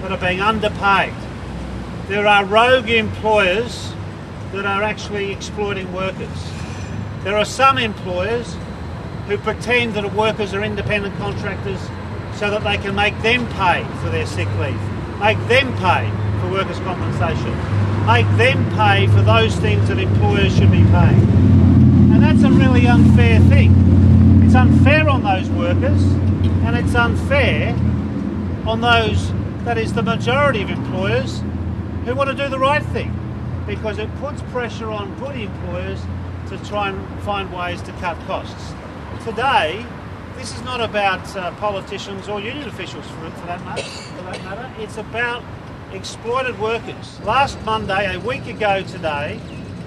that 0.01 0.11
are 0.11 0.17
being 0.17 0.41
underpaid. 0.41 1.13
There 2.07 2.25
are 2.25 2.43
rogue 2.45 2.89
employers 2.89 3.93
that 4.53 4.65
are 4.65 4.81
actually 4.81 5.31
exploiting 5.31 5.93
workers. 5.93 6.51
There 7.23 7.37
are 7.37 7.45
some 7.45 7.77
employers 7.77 8.55
who 9.31 9.37
pretend 9.37 9.93
that 9.93 10.13
workers 10.13 10.53
are 10.53 10.61
independent 10.61 11.15
contractors 11.15 11.79
so 12.35 12.51
that 12.51 12.61
they 12.65 12.77
can 12.77 12.93
make 12.93 13.17
them 13.21 13.47
pay 13.53 13.81
for 14.03 14.09
their 14.09 14.25
sick 14.25 14.47
leave, 14.59 14.81
make 15.21 15.37
them 15.47 15.73
pay 15.77 16.03
for 16.41 16.51
workers' 16.51 16.79
compensation, 16.79 17.55
make 18.05 18.27
them 18.35 18.59
pay 18.75 19.07
for 19.07 19.21
those 19.21 19.55
things 19.55 19.87
that 19.87 19.97
employers 19.99 20.53
should 20.57 20.69
be 20.69 20.83
paying. 20.83 21.23
And 22.11 22.21
that's 22.21 22.43
a 22.43 22.51
really 22.51 22.87
unfair 22.87 23.39
thing. 23.43 23.71
It's 24.43 24.53
unfair 24.53 25.07
on 25.07 25.23
those 25.23 25.49
workers, 25.51 26.03
and 26.65 26.75
it's 26.75 26.93
unfair 26.93 27.69
on 28.67 28.81
those, 28.81 29.31
that 29.63 29.77
is 29.77 29.93
the 29.93 30.03
majority 30.03 30.61
of 30.61 30.69
employers, 30.69 31.39
who 32.03 32.15
want 32.15 32.29
to 32.29 32.35
do 32.35 32.49
the 32.49 32.59
right 32.59 32.83
thing 32.87 33.17
because 33.65 33.97
it 33.97 34.13
puts 34.17 34.41
pressure 34.51 34.91
on 34.91 35.17
good 35.19 35.39
employers 35.39 36.01
to 36.49 36.57
try 36.65 36.89
and 36.89 37.23
find 37.23 37.53
ways 37.53 37.81
to 37.83 37.93
cut 37.93 38.17
costs. 38.27 38.73
Today, 39.23 39.85
this 40.35 40.51
is 40.51 40.63
not 40.63 40.81
about 40.81 41.35
uh, 41.37 41.51
politicians 41.57 42.27
or 42.27 42.41
union 42.41 42.67
officials 42.67 43.05
for, 43.05 43.29
for, 43.29 43.45
that 43.45 43.63
matter, 43.63 43.83
for 43.83 44.23
that 44.23 44.43
matter. 44.43 44.73
It's 44.79 44.97
about 44.97 45.43
exploited 45.93 46.59
workers. 46.59 47.19
Last 47.19 47.63
Monday, 47.63 48.15
a 48.15 48.19
week 48.19 48.47
ago 48.47 48.81
today, 48.81 49.39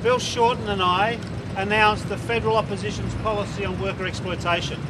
Bill 0.05 0.21
Shorten 0.21 0.69
and 0.69 0.81
I 0.81 1.19
announced 1.57 2.09
the 2.09 2.17
federal 2.17 2.57
opposition's 2.57 3.13
policy 3.17 3.65
on 3.65 3.81
worker 3.83 4.07
exploitation. 4.07 4.81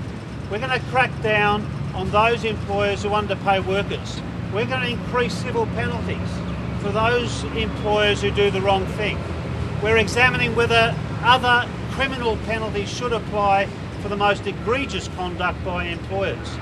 We're 0.51 0.59
going 0.59 0.79
to 0.79 0.87
crack 0.91 1.11
down 1.23 1.65
on 1.95 2.11
those 2.11 2.45
employers 2.45 3.03
who 3.03 3.15
underpay 3.15 3.61
workers. 3.61 4.21
We're 4.53 4.67
going 4.67 4.83
to 4.83 4.91
increase 4.91 5.33
civil 5.33 5.65
penalties 5.69 6.29
for 6.83 6.91
those 6.91 7.45
employers 7.57 8.21
who 8.21 8.31
do 8.31 8.51
the 8.51 8.61
wrong 8.61 8.85
thing. 8.89 9.19
We're 9.83 9.97
examining 9.97 10.55
whether 10.55 10.95
other 11.23 11.67
criminal 11.93 12.37
penalties 12.45 12.91
should 12.91 13.15
apply 13.15 13.69
for 14.04 14.11
the 14.11 14.16
most 14.16 14.46
egregious 14.46 15.08
conduct 15.16 15.64
by 15.64 15.87
employers. 15.87 16.58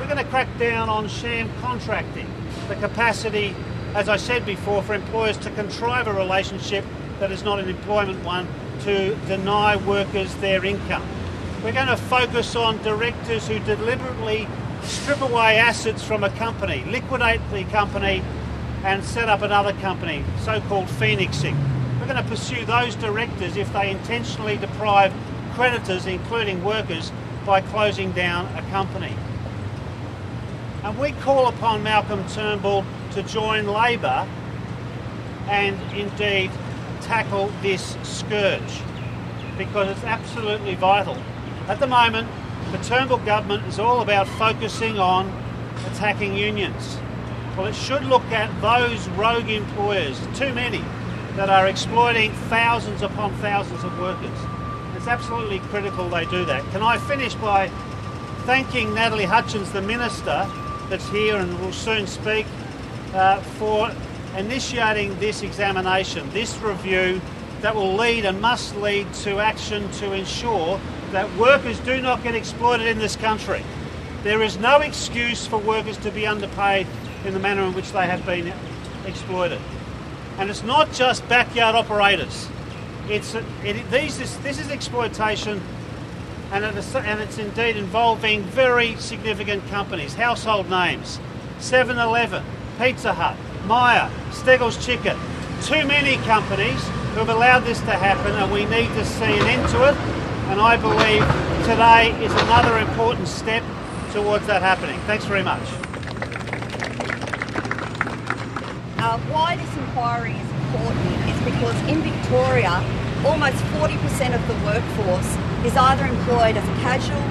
We're 0.00 0.06
going 0.06 0.16
to 0.16 0.24
crack 0.24 0.48
down 0.58 0.88
on 0.88 1.08
sham 1.08 1.50
contracting, 1.60 2.26
the 2.68 2.74
capacity, 2.76 3.54
as 3.94 4.08
I 4.08 4.16
said 4.16 4.46
before, 4.46 4.82
for 4.82 4.94
employers 4.94 5.36
to 5.40 5.50
contrive 5.50 6.06
a 6.06 6.14
relationship 6.14 6.86
that 7.20 7.30
is 7.30 7.42
not 7.42 7.60
an 7.60 7.68
employment 7.68 8.24
one 8.24 8.48
to 8.84 9.14
deny 9.26 9.76
workers 9.76 10.34
their 10.36 10.64
income. 10.64 11.06
We're 11.62 11.74
going 11.74 11.88
to 11.88 11.98
focus 11.98 12.56
on 12.56 12.82
directors 12.82 13.46
who 13.46 13.58
deliberately 13.58 14.48
strip 14.82 15.20
away 15.20 15.58
assets 15.58 16.02
from 16.02 16.24
a 16.24 16.30
company, 16.30 16.82
liquidate 16.86 17.42
the 17.52 17.64
company, 17.64 18.22
and 18.84 19.04
set 19.04 19.28
up 19.28 19.42
another 19.42 19.74
company, 19.74 20.24
so 20.44 20.62
called 20.62 20.88
phoenixing. 20.88 21.58
We're 22.00 22.06
going 22.06 22.24
to 22.24 22.30
pursue 22.30 22.64
those 22.64 22.96
directors 22.96 23.58
if 23.58 23.70
they 23.74 23.90
intentionally 23.90 24.56
deprive 24.56 25.12
creditors, 25.56 26.04
including 26.04 26.62
workers, 26.62 27.10
by 27.46 27.62
closing 27.62 28.12
down 28.12 28.44
a 28.58 28.62
company. 28.70 29.16
And 30.84 30.98
we 30.98 31.12
call 31.12 31.48
upon 31.48 31.82
Malcolm 31.82 32.22
Turnbull 32.28 32.84
to 33.12 33.22
join 33.22 33.66
Labor 33.66 34.28
and 35.48 35.80
indeed 35.96 36.50
tackle 37.00 37.50
this 37.62 37.96
scourge 38.02 38.82
because 39.56 39.88
it's 39.88 40.04
absolutely 40.04 40.74
vital. 40.74 41.16
At 41.68 41.80
the 41.80 41.86
moment, 41.86 42.28
the 42.70 42.78
Turnbull 42.78 43.18
government 43.18 43.66
is 43.66 43.78
all 43.78 44.02
about 44.02 44.28
focusing 44.28 44.98
on 44.98 45.32
attacking 45.86 46.36
unions. 46.36 46.98
Well, 47.56 47.66
it 47.66 47.74
should 47.74 48.04
look 48.04 48.24
at 48.24 48.50
those 48.60 49.08
rogue 49.10 49.48
employers, 49.48 50.20
too 50.34 50.52
many, 50.52 50.84
that 51.36 51.48
are 51.48 51.66
exploiting 51.66 52.32
thousands 52.50 53.00
upon 53.00 53.32
thousands 53.36 53.82
of 53.84 53.98
workers. 53.98 54.55
It's 55.06 55.12
absolutely 55.12 55.60
critical 55.60 56.08
they 56.08 56.24
do 56.24 56.44
that. 56.46 56.68
Can 56.72 56.82
I 56.82 56.98
finish 56.98 57.32
by 57.36 57.68
thanking 58.40 58.92
Natalie 58.92 59.24
Hutchins, 59.24 59.70
the 59.70 59.80
Minister, 59.80 60.50
that's 60.88 61.08
here 61.10 61.36
and 61.36 61.60
will 61.60 61.70
soon 61.70 62.08
speak, 62.08 62.44
uh, 63.14 63.40
for 63.40 63.88
initiating 64.36 65.16
this 65.20 65.42
examination, 65.42 66.28
this 66.30 66.58
review 66.58 67.20
that 67.60 67.72
will 67.72 67.94
lead 67.94 68.24
and 68.24 68.40
must 68.40 68.74
lead 68.78 69.06
to 69.22 69.38
action 69.38 69.88
to 69.92 70.12
ensure 70.12 70.80
that 71.12 71.32
workers 71.36 71.78
do 71.78 72.02
not 72.02 72.24
get 72.24 72.34
exploited 72.34 72.88
in 72.88 72.98
this 72.98 73.14
country. 73.14 73.62
There 74.24 74.42
is 74.42 74.58
no 74.58 74.78
excuse 74.78 75.46
for 75.46 75.58
workers 75.58 75.98
to 75.98 76.10
be 76.10 76.26
underpaid 76.26 76.88
in 77.24 77.32
the 77.32 77.38
manner 77.38 77.62
in 77.62 77.74
which 77.74 77.92
they 77.92 78.06
have 78.06 78.26
been 78.26 78.52
exploited. 79.06 79.60
And 80.38 80.50
it's 80.50 80.64
not 80.64 80.92
just 80.92 81.28
backyard 81.28 81.76
operators. 81.76 82.48
It's 83.08 83.34
it, 83.34 83.90
these 83.90 84.18
this, 84.18 84.36
this 84.38 84.58
is 84.58 84.68
exploitation, 84.70 85.62
and, 86.50 86.64
it 86.64 86.74
is, 86.76 86.94
and 86.94 87.20
it's 87.20 87.38
indeed 87.38 87.76
involving 87.76 88.42
very 88.42 88.96
significant 88.96 89.66
companies, 89.68 90.14
household 90.14 90.68
names, 90.68 91.20
7-Eleven, 91.60 92.44
Pizza 92.78 93.14
Hut, 93.14 93.36
Myer, 93.66 94.10
Steggles 94.32 94.84
Chicken. 94.84 95.16
Too 95.62 95.86
many 95.86 96.16
companies 96.24 96.82
who 97.14 97.20
have 97.20 97.28
allowed 97.28 97.60
this 97.60 97.78
to 97.80 97.92
happen, 97.92 98.32
and 98.32 98.52
we 98.52 98.64
need 98.66 98.88
to 98.88 99.04
see 99.04 99.24
an 99.24 99.46
end 99.46 99.68
to 99.70 99.88
it. 99.88 99.96
And 100.50 100.60
I 100.60 100.76
believe 100.76 101.22
today 101.64 102.10
is 102.24 102.32
another 102.42 102.78
important 102.78 103.26
step 103.26 103.62
towards 104.12 104.46
that 104.46 104.62
happening. 104.62 104.98
Thanks 105.00 105.24
very 105.24 105.42
much. 105.42 105.62
Uh, 108.98 109.18
why 109.30 109.56
this 109.56 109.76
inquiry 109.76 110.32
is 110.32 110.50
important 110.50 111.28
is 111.28 111.40
because 111.44 111.76
in 111.88 112.02
Victoria, 112.02 112.82
almost 113.26 113.58
40% 113.74 114.34
of 114.34 114.42
the 114.46 114.54
workforce 114.64 115.36
is 115.66 115.76
either 115.76 116.06
employed 116.06 116.56
as 116.56 116.64
a 116.68 116.76
casual, 116.80 117.22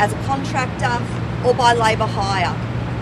as 0.00 0.12
a 0.12 0.20
contractor, 0.24 1.02
or 1.46 1.54
by 1.54 1.74
labour 1.74 2.06
hire. 2.06 2.54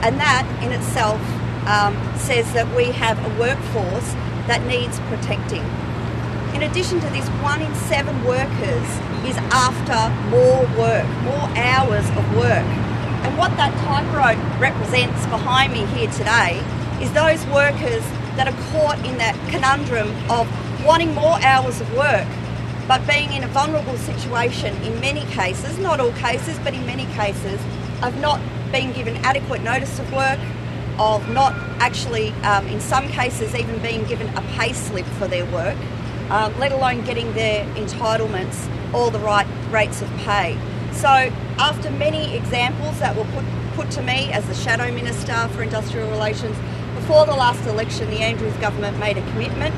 And 0.02 0.18
that 0.18 0.48
in 0.64 0.72
itself 0.72 1.20
um, 1.68 1.94
says 2.16 2.52
that 2.54 2.66
we 2.74 2.90
have 2.92 3.18
a 3.20 3.30
workforce 3.38 4.12
that 4.48 4.64
needs 4.66 4.98
protecting. 5.06 5.62
In 6.56 6.64
addition 6.64 7.00
to 7.00 7.08
this, 7.10 7.28
one 7.40 7.62
in 7.62 7.72
seven 7.86 8.12
workers 8.24 8.88
is 9.24 9.36
after 9.52 10.10
more 10.28 10.66
work, 10.76 11.06
more 11.22 11.48
hours 11.56 12.08
of 12.10 12.24
work. 12.36 12.66
And 13.22 13.38
what 13.38 13.56
that 13.56 13.72
tightrope 13.86 14.42
represents 14.60 15.24
behind 15.26 15.72
me 15.72 15.86
here 15.94 16.10
today 16.10 16.58
is 17.00 17.12
those 17.12 17.44
workers 17.46 18.02
that 18.36 18.48
are 18.48 18.58
caught 18.72 18.98
in 19.06 19.16
that 19.18 19.36
conundrum 19.50 20.08
of 20.30 20.48
wanting 20.84 21.14
more 21.14 21.38
hours 21.42 21.80
of 21.80 21.92
work, 21.96 22.26
but 22.88 23.06
being 23.06 23.32
in 23.32 23.44
a 23.44 23.48
vulnerable 23.48 23.96
situation 23.98 24.74
in 24.82 25.00
many 25.00 25.24
cases, 25.32 25.78
not 25.78 26.00
all 26.00 26.12
cases, 26.12 26.58
but 26.64 26.74
in 26.74 26.84
many 26.86 27.06
cases, 27.14 27.60
of 28.02 28.16
not 28.20 28.40
being 28.72 28.92
given 28.92 29.16
adequate 29.18 29.62
notice 29.62 29.98
of 29.98 30.12
work, 30.12 30.38
of 30.98 31.28
not 31.30 31.52
actually, 31.80 32.30
um, 32.42 32.66
in 32.68 32.80
some 32.80 33.08
cases, 33.08 33.54
even 33.54 33.80
being 33.80 34.04
given 34.06 34.28
a 34.36 34.42
pay 34.56 34.72
slip 34.72 35.06
for 35.18 35.28
their 35.28 35.46
work 35.52 35.76
um, 36.32 36.58
let 36.58 36.72
alone 36.72 37.04
getting 37.04 37.32
their 37.34 37.64
entitlements 37.74 38.66
or 38.94 39.10
the 39.10 39.18
right 39.18 39.46
rates 39.70 40.00
of 40.00 40.08
pay. 40.18 40.58
So, 40.92 41.08
after 41.08 41.90
many 41.90 42.34
examples 42.34 42.98
that 43.00 43.14
were 43.14 43.24
put, 43.24 43.44
put 43.74 43.90
to 43.92 44.02
me 44.02 44.32
as 44.32 44.46
the 44.46 44.54
Shadow 44.54 44.90
Minister 44.92 45.48
for 45.48 45.62
Industrial 45.62 46.10
Relations, 46.10 46.56
before 46.94 47.26
the 47.26 47.34
last 47.34 47.66
election, 47.66 48.08
the 48.10 48.20
Andrews 48.20 48.54
government 48.56 48.98
made 48.98 49.18
a 49.18 49.30
commitment 49.32 49.74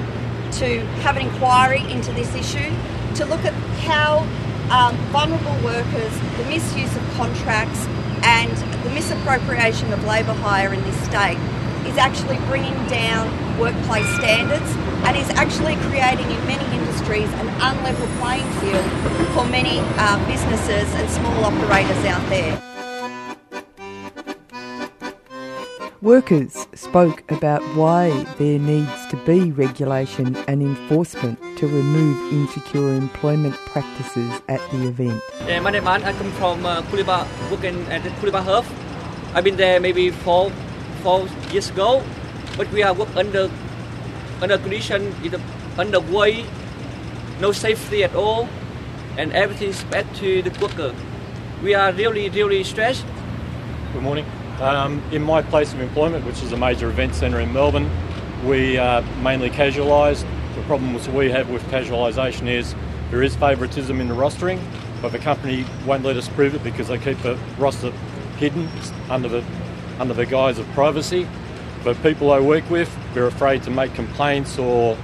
to 0.58 0.80
have 1.02 1.16
an 1.16 1.22
inquiry 1.22 1.80
into 1.90 2.12
this 2.12 2.34
issue, 2.34 2.70
to 3.16 3.24
look 3.24 3.44
at 3.44 3.52
how 3.82 4.18
um, 4.70 4.96
vulnerable 5.12 5.56
workers, 5.64 6.12
the 6.38 6.44
misuse 6.44 6.94
of 6.96 7.02
contracts, 7.14 7.86
and 8.22 8.50
the 8.84 8.90
misappropriation 8.90 9.92
of 9.92 10.02
labour 10.04 10.32
hire 10.34 10.72
in 10.72 10.82
this 10.84 10.96
state 11.04 11.38
is 11.86 11.98
actually 11.98 12.38
bringing 12.46 12.74
down 12.86 13.28
workplace 13.58 14.08
standards 14.16 14.70
and 15.06 15.16
is 15.16 15.28
actually 15.30 15.76
creating 15.88 16.30
in 16.30 16.46
many 16.46 16.64
industries 16.76 17.28
an 17.34 17.48
unlevel 17.60 18.08
playing 18.20 18.50
field 18.60 18.84
for 19.34 19.44
many 19.46 19.80
uh, 19.98 20.26
businesses 20.26 20.92
and 20.94 21.10
small 21.10 21.44
operators 21.44 22.04
out 22.06 22.26
there. 22.30 22.73
Workers 26.04 26.68
spoke 26.74 27.24
about 27.32 27.62
why 27.74 28.10
there 28.36 28.58
needs 28.58 29.06
to 29.06 29.16
be 29.24 29.52
regulation 29.52 30.36
and 30.46 30.60
enforcement 30.60 31.38
to 31.56 31.66
remove 31.66 32.30
insecure 32.30 32.92
employment 32.92 33.54
practices 33.72 34.30
at 34.50 34.60
the 34.70 34.86
event. 34.86 35.22
Yeah, 35.48 35.60
my 35.60 35.70
name 35.70 35.88
is 35.88 36.04
I 36.04 36.12
come 36.12 36.30
from 36.32 36.66
uh, 36.66 36.82
Kuliba, 36.92 37.24
working 37.50 37.80
at 37.88 38.02
Kuliba 38.20 38.44
Health. 38.44 38.68
I've 39.34 39.44
been 39.44 39.56
there 39.56 39.80
maybe 39.80 40.10
four, 40.10 40.50
four 41.02 41.26
years 41.50 41.70
ago, 41.70 42.04
but 42.58 42.70
we 42.70 42.82
are 42.82 42.92
work 42.92 43.16
under 43.16 43.50
under 44.42 44.58
condition 44.58 45.06
in 45.24 45.30
the 45.30 45.40
underway, 45.78 46.44
no 47.40 47.50
safety 47.50 48.04
at 48.04 48.14
all, 48.14 48.46
and 49.16 49.32
everything 49.32 49.70
is 49.70 49.82
bad 49.84 50.04
to 50.16 50.42
the 50.42 50.52
worker. 50.60 50.94
We 51.62 51.72
are 51.72 51.92
really, 51.92 52.28
really 52.28 52.62
stressed. 52.62 53.06
Good 53.94 54.02
morning. 54.02 54.43
Um, 54.60 55.02
in 55.10 55.22
my 55.22 55.42
place 55.42 55.72
of 55.72 55.80
employment, 55.80 56.24
which 56.24 56.42
is 56.42 56.52
a 56.52 56.56
major 56.56 56.88
event 56.88 57.14
centre 57.14 57.40
in 57.40 57.52
Melbourne, 57.52 57.90
we 58.44 58.78
are 58.78 59.02
mainly 59.22 59.50
casualised. 59.50 60.24
The 60.54 60.62
problems 60.62 61.08
we 61.08 61.30
have 61.30 61.50
with 61.50 61.62
casualisation 61.64 62.48
is 62.48 62.74
there 63.10 63.22
is 63.22 63.34
favouritism 63.34 64.00
in 64.00 64.06
the 64.06 64.14
rostering, 64.14 64.60
but 65.02 65.10
the 65.10 65.18
company 65.18 65.66
won't 65.84 66.04
let 66.04 66.16
us 66.16 66.28
prove 66.28 66.54
it 66.54 66.62
because 66.62 66.86
they 66.86 66.98
keep 66.98 67.18
the 67.22 67.36
roster 67.58 67.90
hidden 68.38 68.68
under 69.10 69.28
the 69.28 69.44
under 69.98 70.14
the 70.14 70.26
guise 70.26 70.58
of 70.58 70.66
privacy. 70.68 71.26
But 71.82 72.00
people 72.02 72.32
I 72.32 72.38
work 72.38 72.68
with, 72.70 72.96
they're 73.12 73.26
afraid 73.26 73.62
to 73.64 73.70
make 73.70 73.92
complaints 73.94 74.58
or 74.58 74.96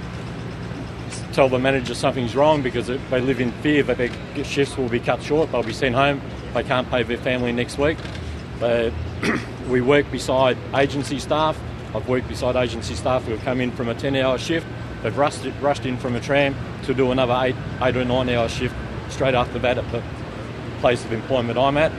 tell 1.33 1.49
the 1.49 1.59
manager 1.59 1.93
something's 1.93 2.35
wrong 2.35 2.61
because 2.61 2.87
they 2.87 3.21
live 3.21 3.41
in 3.41 3.51
fear 3.61 3.83
that 3.83 3.97
their 3.97 4.43
shifts 4.43 4.77
will 4.77 4.89
be 4.89 4.99
cut 4.99 5.21
short. 5.21 5.51
They'll 5.51 5.63
be 5.63 5.73
sent 5.73 5.95
home. 5.95 6.21
They 6.53 6.63
can't 6.63 6.89
pay 6.89 7.03
their 7.03 7.17
family 7.17 7.51
next 7.51 7.77
week. 7.77 7.97
They, 8.59 8.93
we 9.69 9.81
work 9.81 10.09
beside 10.11 10.57
agency 10.75 11.19
staff. 11.19 11.59
I've 11.93 12.07
worked 12.07 12.27
beside 12.27 12.55
agency 12.55 12.95
staff 12.95 13.23
who 13.25 13.31
have 13.31 13.41
come 13.41 13.61
in 13.61 13.71
from 13.71 13.89
a 13.89 13.95
10 13.95 14.15
hour 14.15 14.37
shift. 14.37 14.65
They've 15.03 15.17
rushed, 15.17 15.45
rushed 15.61 15.85
in 15.85 15.97
from 15.97 16.15
a 16.15 16.19
tram 16.19 16.55
to 16.83 16.93
do 16.93 17.11
another 17.11 17.37
eight, 17.41 17.55
eight 17.81 17.95
or 17.95 18.05
nine 18.05 18.29
hour 18.29 18.47
shift 18.47 18.75
straight 19.09 19.35
after 19.35 19.59
that 19.59 19.77
at 19.77 19.91
the 19.91 20.03
place 20.79 21.03
of 21.05 21.11
employment 21.11 21.57
I'm 21.57 21.77
at. 21.77 21.91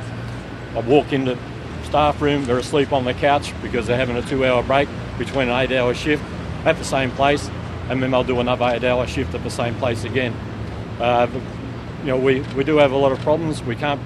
I 0.74 0.80
walk 0.80 1.12
into 1.12 1.38
staff 1.84 2.20
room, 2.22 2.44
they're 2.44 2.58
asleep 2.58 2.92
on 2.92 3.04
the 3.04 3.14
couch 3.14 3.52
because 3.60 3.86
they're 3.86 3.96
having 3.96 4.16
a 4.16 4.22
two 4.22 4.46
hour 4.46 4.62
break 4.62 4.88
between 5.18 5.48
an 5.48 5.60
eight 5.60 5.76
hour 5.76 5.94
shift 5.94 6.22
at 6.64 6.78
the 6.78 6.84
same 6.84 7.10
place, 7.10 7.50
and 7.90 8.02
then 8.02 8.10
they'll 8.10 8.24
do 8.24 8.40
another 8.40 8.64
eight 8.66 8.84
hour 8.84 9.06
shift 9.06 9.34
at 9.34 9.42
the 9.42 9.50
same 9.50 9.74
place 9.74 10.04
again. 10.04 10.32
Uh, 11.00 11.28
you 12.00 12.08
know, 12.08 12.16
we, 12.16 12.40
we 12.56 12.64
do 12.64 12.78
have 12.78 12.92
a 12.92 12.96
lot 12.96 13.12
of 13.12 13.18
problems. 13.20 13.62
We 13.62 13.76
can't 13.76 14.00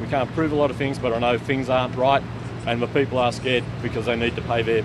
we 0.00 0.08
can't 0.08 0.30
prove 0.32 0.50
a 0.50 0.56
lot 0.56 0.70
of 0.70 0.76
things, 0.76 0.98
but 0.98 1.12
I 1.12 1.18
know 1.20 1.38
things 1.38 1.68
aren't 1.68 1.94
right, 1.94 2.22
and 2.66 2.80
the 2.80 2.86
people 2.88 3.18
are 3.18 3.32
scared 3.32 3.64
because 3.82 4.06
they 4.06 4.16
need 4.16 4.36
to 4.36 4.42
pay 4.42 4.62
their 4.62 4.84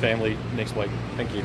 family 0.00 0.36
next 0.56 0.74
week. 0.76 0.90
Thank 1.16 1.34
you. 1.34 1.42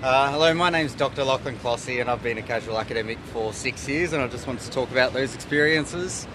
Uh, 0.00 0.30
hello, 0.30 0.54
my 0.54 0.70
name's 0.70 0.94
Dr. 0.94 1.24
Lachlan 1.24 1.58
Clossy, 1.58 2.00
and 2.00 2.08
I've 2.08 2.22
been 2.22 2.38
a 2.38 2.42
casual 2.42 2.78
academic 2.78 3.18
for 3.32 3.52
six 3.52 3.88
years, 3.88 4.12
and 4.12 4.22
I 4.22 4.28
just 4.28 4.46
wanted 4.46 4.62
to 4.62 4.70
talk 4.70 4.90
about 4.90 5.12
those 5.12 5.34
experiences. 5.34 6.26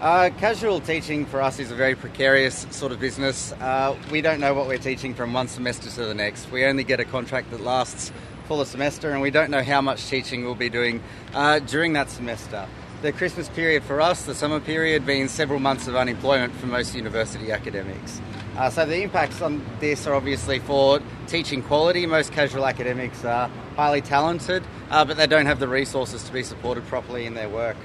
Uh, 0.00 0.30
casual 0.38 0.80
teaching 0.80 1.26
for 1.26 1.40
us 1.40 1.58
is 1.58 1.70
a 1.70 1.74
very 1.74 1.94
precarious 1.94 2.66
sort 2.70 2.90
of 2.90 2.98
business. 2.98 3.52
Uh, 3.52 3.94
we 4.10 4.20
don't 4.20 4.40
know 4.40 4.54
what 4.54 4.66
we're 4.66 4.78
teaching 4.78 5.14
from 5.14 5.32
one 5.32 5.46
semester 5.46 5.88
to 5.90 6.06
the 6.06 6.14
next. 6.14 6.50
We 6.50 6.64
only 6.64 6.84
get 6.84 7.00
a 7.00 7.04
contract 7.04 7.50
that 7.50 7.60
lasts 7.60 8.10
a 8.58 8.66
semester, 8.66 9.12
and 9.12 9.20
we 9.20 9.30
don't 9.30 9.48
know 9.48 9.62
how 9.62 9.80
much 9.80 10.06
teaching 10.08 10.44
we'll 10.44 10.56
be 10.56 10.68
doing 10.68 11.00
uh, 11.34 11.60
during 11.60 11.92
that 11.92 12.10
semester. 12.10 12.66
The 13.00 13.12
Christmas 13.12 13.48
period 13.48 13.84
for 13.84 14.00
us, 14.00 14.24
the 14.24 14.34
summer 14.34 14.58
period, 14.58 15.06
being 15.06 15.28
several 15.28 15.60
months 15.60 15.86
of 15.86 15.94
unemployment 15.94 16.52
for 16.56 16.66
most 16.66 16.96
university 16.96 17.52
academics. 17.52 18.20
Uh, 18.56 18.68
so 18.68 18.84
the 18.84 19.02
impacts 19.02 19.40
on 19.40 19.64
this 19.78 20.04
are 20.08 20.14
obviously 20.14 20.58
for 20.58 21.00
teaching 21.28 21.62
quality. 21.62 22.06
Most 22.06 22.32
casual 22.32 22.66
academics 22.66 23.24
are 23.24 23.48
highly 23.76 24.00
talented, 24.00 24.64
uh, 24.90 25.04
but 25.04 25.16
they 25.16 25.28
don't 25.28 25.46
have 25.46 25.60
the 25.60 25.68
resources 25.68 26.24
to 26.24 26.32
be 26.32 26.42
supported 26.42 26.84
properly 26.86 27.26
in 27.26 27.34
their 27.34 27.48
work. 27.48 27.76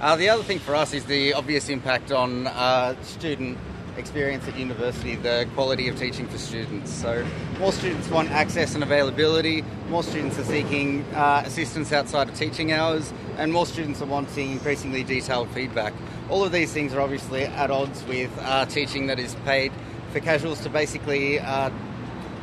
Uh, 0.00 0.14
the 0.14 0.28
other 0.28 0.44
thing 0.44 0.60
for 0.60 0.76
us 0.76 0.94
is 0.94 1.04
the 1.06 1.32
obvious 1.34 1.68
impact 1.68 2.12
on 2.12 2.46
uh, 2.46 2.94
student 3.02 3.58
experience 3.96 4.46
at 4.48 4.58
university, 4.58 5.16
the 5.16 5.46
quality 5.54 5.88
of 5.88 5.98
teaching 5.98 6.26
for 6.26 6.38
students. 6.38 6.90
So, 6.90 7.26
more 7.58 7.72
students 7.72 8.08
want 8.08 8.30
access 8.30 8.74
and 8.74 8.82
availability, 8.82 9.64
more 9.88 10.02
students 10.02 10.38
are 10.38 10.44
seeking 10.44 11.04
uh, 11.14 11.42
assistance 11.44 11.92
outside 11.92 12.28
of 12.28 12.34
teaching 12.34 12.72
hours, 12.72 13.12
and 13.36 13.52
more 13.52 13.66
students 13.66 14.00
are 14.02 14.06
wanting 14.06 14.52
increasingly 14.52 15.04
detailed 15.04 15.50
feedback. 15.50 15.92
All 16.30 16.44
of 16.44 16.52
these 16.52 16.72
things 16.72 16.94
are 16.94 17.00
obviously 17.00 17.44
at 17.44 17.70
odds 17.70 18.04
with 18.04 18.30
uh, 18.40 18.66
teaching 18.66 19.06
that 19.08 19.18
is 19.18 19.34
paid 19.44 19.72
for 20.12 20.20
casuals 20.20 20.60
to 20.62 20.68
basically 20.68 21.38
uh, 21.40 21.70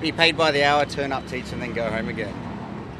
be 0.01 0.11
paid 0.11 0.37
by 0.37 0.51
the 0.51 0.63
hour, 0.63 0.85
turn 0.85 1.11
up, 1.11 1.27
teach, 1.27 1.51
and 1.51 1.61
then 1.61 1.73
go 1.73 1.89
home 1.89 2.09
again. 2.09 2.48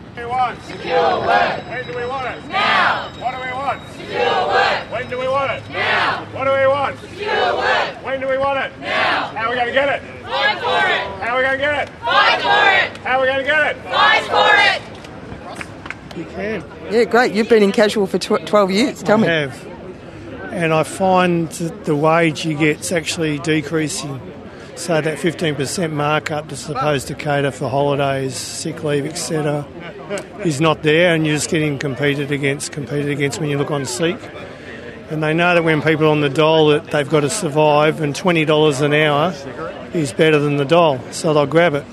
What 0.09 0.15
do 0.15 0.21
we 0.21 0.27
want? 0.27 0.63
Secure 0.63 1.19
work. 1.19 1.67
When 1.69 1.87
do 1.87 1.95
we 1.97 2.05
want 2.05 2.27
it? 2.35 2.47
Now. 2.49 3.09
What 3.19 3.31
do 3.31 3.41
we 3.45 3.53
want? 3.53 3.81
Secure 3.91 4.47
work. 4.47 4.91
When 4.91 5.09
do 5.09 5.19
we 5.19 5.27
want 5.27 5.51
it? 5.51 5.69
Now. 5.69 6.25
What 6.33 6.43
do 6.45 6.51
we 6.51 6.67
want? 6.67 6.99
Secure 6.99 7.55
work. 7.55 8.03
When 8.05 8.19
do 8.19 8.27
we 8.27 8.37
want 8.37 8.59
it? 8.59 8.79
Now. 8.79 9.27
How 9.35 9.45
are 9.45 9.49
we 9.51 9.55
going 9.55 9.67
to 9.67 9.73
get 9.73 9.89
it? 9.89 10.01
Fight 10.25 10.57
for 10.59 10.87
it. 10.89 11.21
How 11.23 11.35
are 11.35 11.37
we 11.37 11.43
going 11.43 11.59
to 11.59 11.63
get 11.65 11.87
it? 11.87 11.89
Fight 12.03 12.41
for 12.41 12.97
it. 12.97 12.97
How 13.05 13.17
are 13.17 13.21
we 13.21 13.27
going 13.27 13.39
to 13.39 13.45
get 13.45 13.75
it? 13.75 13.83
Fight 13.83 14.23
for 14.25 14.51
it. 16.13 16.17
You 16.17 16.25
can. 16.25 16.63
Yeah, 16.91 17.03
great. 17.05 17.33
You've 17.33 17.49
been 17.49 17.63
in 17.63 17.71
casual 17.71 18.07
for 18.07 18.17
tw- 18.17 18.45
12 18.45 18.71
years. 18.71 19.03
Tell 19.03 19.19
I 19.19 19.21
me. 19.21 19.27
have. 19.27 19.67
And 20.51 20.73
I 20.73 20.83
find 20.83 21.47
that 21.49 21.85
the 21.85 21.95
wage 21.95 22.45
you 22.45 22.57
get's 22.57 22.91
actually 22.91 23.37
decreasing. 23.39 24.19
So 24.79 25.01
that 25.01 25.17
15% 25.17 25.91
markup 25.91 26.47
that's 26.47 26.61
supposed 26.61 27.07
to 27.07 27.13
cater 27.13 27.51
for 27.51 27.69
holidays, 27.69 28.33
sick 28.33 28.81
leave, 28.81 29.05
etc., 29.05 29.67
is 30.45 30.61
not 30.61 30.83
there, 30.83 31.13
and 31.13 31.27
you're 31.27 31.35
just 31.35 31.49
getting 31.49 31.77
competed 31.77 32.31
against, 32.31 32.71
competed 32.71 33.09
against 33.09 33.41
when 33.41 33.49
you 33.49 33.57
look 33.57 33.71
on 33.71 33.85
Seek. 33.85 34.15
And 35.09 35.21
they 35.21 35.33
know 35.33 35.53
that 35.53 35.65
when 35.65 35.81
people 35.81 36.05
are 36.05 36.11
on 36.11 36.21
the 36.21 36.29
dole 36.29 36.67
that 36.67 36.91
they've 36.91 37.09
got 37.09 37.19
to 37.19 37.29
survive, 37.29 37.99
and 37.99 38.15
$20 38.15 38.81
an 38.81 38.93
hour 38.93 39.33
is 39.93 40.13
better 40.13 40.39
than 40.39 40.55
the 40.55 40.63
dole, 40.63 41.01
so 41.11 41.33
they'll 41.33 41.45
grab 41.45 41.73
it. 41.73 41.83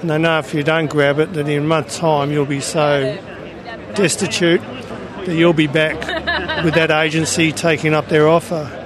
And 0.00 0.08
they 0.08 0.16
know 0.16 0.38
if 0.38 0.54
you 0.54 0.62
don't 0.62 0.88
grab 0.88 1.18
it, 1.18 1.34
that 1.34 1.46
in 1.46 1.62
a 1.62 1.66
month's 1.66 1.98
time 1.98 2.30
you'll 2.30 2.46
be 2.46 2.60
so 2.60 3.18
destitute 3.94 4.62
that 4.62 5.34
you'll 5.36 5.52
be 5.52 5.66
back 5.66 6.64
with 6.64 6.72
that 6.72 6.90
agency 6.90 7.52
taking 7.52 7.92
up 7.92 8.08
their 8.08 8.26
offer. 8.26 8.79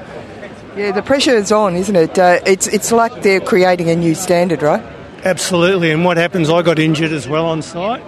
Yeah, 0.77 0.91
the 0.91 1.03
pressure 1.03 1.37
is 1.37 1.53
on, 1.53 1.77
isn't 1.77 1.95
it? 1.95 2.19
Uh, 2.19 2.41
it's 2.45 2.67
it's 2.67 2.91
like 2.91 3.23
they're 3.23 3.41
creating 3.41 3.91
a 3.91 3.95
new 3.95 4.17
standard, 4.17 4.61
right? 4.61 4.83
Absolutely. 5.23 5.93
And 5.93 6.05
what 6.05 6.17
happens? 6.17 6.51
I 6.51 6.63
got 6.63 6.81
injured 6.81 7.13
as 7.13 7.29
well 7.29 7.47
on 7.47 7.63
site, 7.63 8.03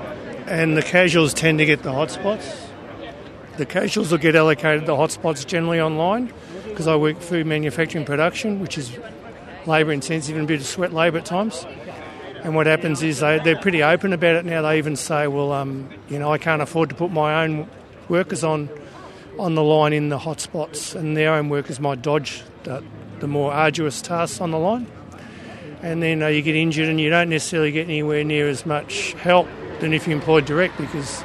and 0.47 0.77
the 0.77 0.83
casuals 0.83 1.33
tend 1.33 1.59
to 1.59 1.65
get 1.65 1.85
the 1.85 1.93
hotspots. 1.93 2.67
The 3.57 3.67
casuals 3.67 4.11
will 4.11 4.19
get 4.19 4.35
allocated 4.35 4.85
the 4.85 4.97
hotspots 4.97 5.47
generally 5.47 5.81
online 5.81 6.33
because 6.65 6.89
I 6.89 6.97
work 6.97 7.21
food 7.21 7.47
manufacturing 7.47 8.05
production, 8.05 8.59
which 8.59 8.77
is 8.77 8.99
labour 9.65 9.93
intensive 9.93 10.35
and 10.37 10.45
a 10.45 10.49
bit 10.49 10.61
of 10.61 10.67
sweat 10.67 10.93
labour 10.93 11.19
at 11.19 11.25
times. 11.25 11.65
And 12.43 12.57
what 12.57 12.67
happens 12.67 13.01
is 13.01 13.21
they, 13.21 13.39
they're 13.39 13.57
pretty 13.57 13.85
open 13.85 14.13
about 14.13 14.35
it 14.35 14.45
now. 14.45 14.63
They 14.63 14.79
even 14.79 14.97
say, 14.97 15.29
well, 15.29 15.53
um, 15.53 15.89
you 16.09 16.19
know, 16.19 16.33
I 16.33 16.39
can't 16.39 16.61
afford 16.61 16.89
to 16.89 16.97
put 16.97 17.13
my 17.13 17.45
own 17.45 17.69
workers 18.09 18.43
on 18.43 18.69
on 19.39 19.55
the 19.55 19.63
line 19.63 19.93
in 19.93 20.09
the 20.09 20.19
hotspots, 20.19 20.97
and 20.97 21.17
their 21.17 21.35
own 21.35 21.49
workers 21.49 21.79
might 21.79 22.03
dodge 22.03 22.43
the, 22.67 22.85
the 23.21 23.27
more 23.27 23.53
arduous 23.53 24.03
tasks 24.03 24.41
on 24.41 24.51
the 24.51 24.59
line. 24.59 24.87
And 25.83 26.03
then 26.03 26.23
uh, 26.23 26.27
you 26.29 26.43
get 26.43 26.57
injured, 26.57 26.89
and 26.89 27.01
you 27.01 27.09
don't 27.09 27.31
necessarily 27.31 27.73
get 27.73 27.85
anywhere 27.85 28.25
near 28.25 28.49
as 28.49 28.67
much 28.67 29.13
help 29.15 29.49
than 29.81 29.93
if 29.93 30.07
you're 30.07 30.17
employed 30.17 30.45
direct 30.45 30.77
because 30.79 31.23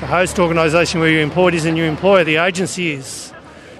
the 0.00 0.06
host 0.06 0.38
organisation 0.38 1.00
where 1.00 1.10
you're 1.10 1.22
employed 1.22 1.54
isn't 1.54 1.76
your 1.76 1.86
employer, 1.86 2.22
the 2.22 2.36
agency 2.36 2.92
is. 2.92 3.32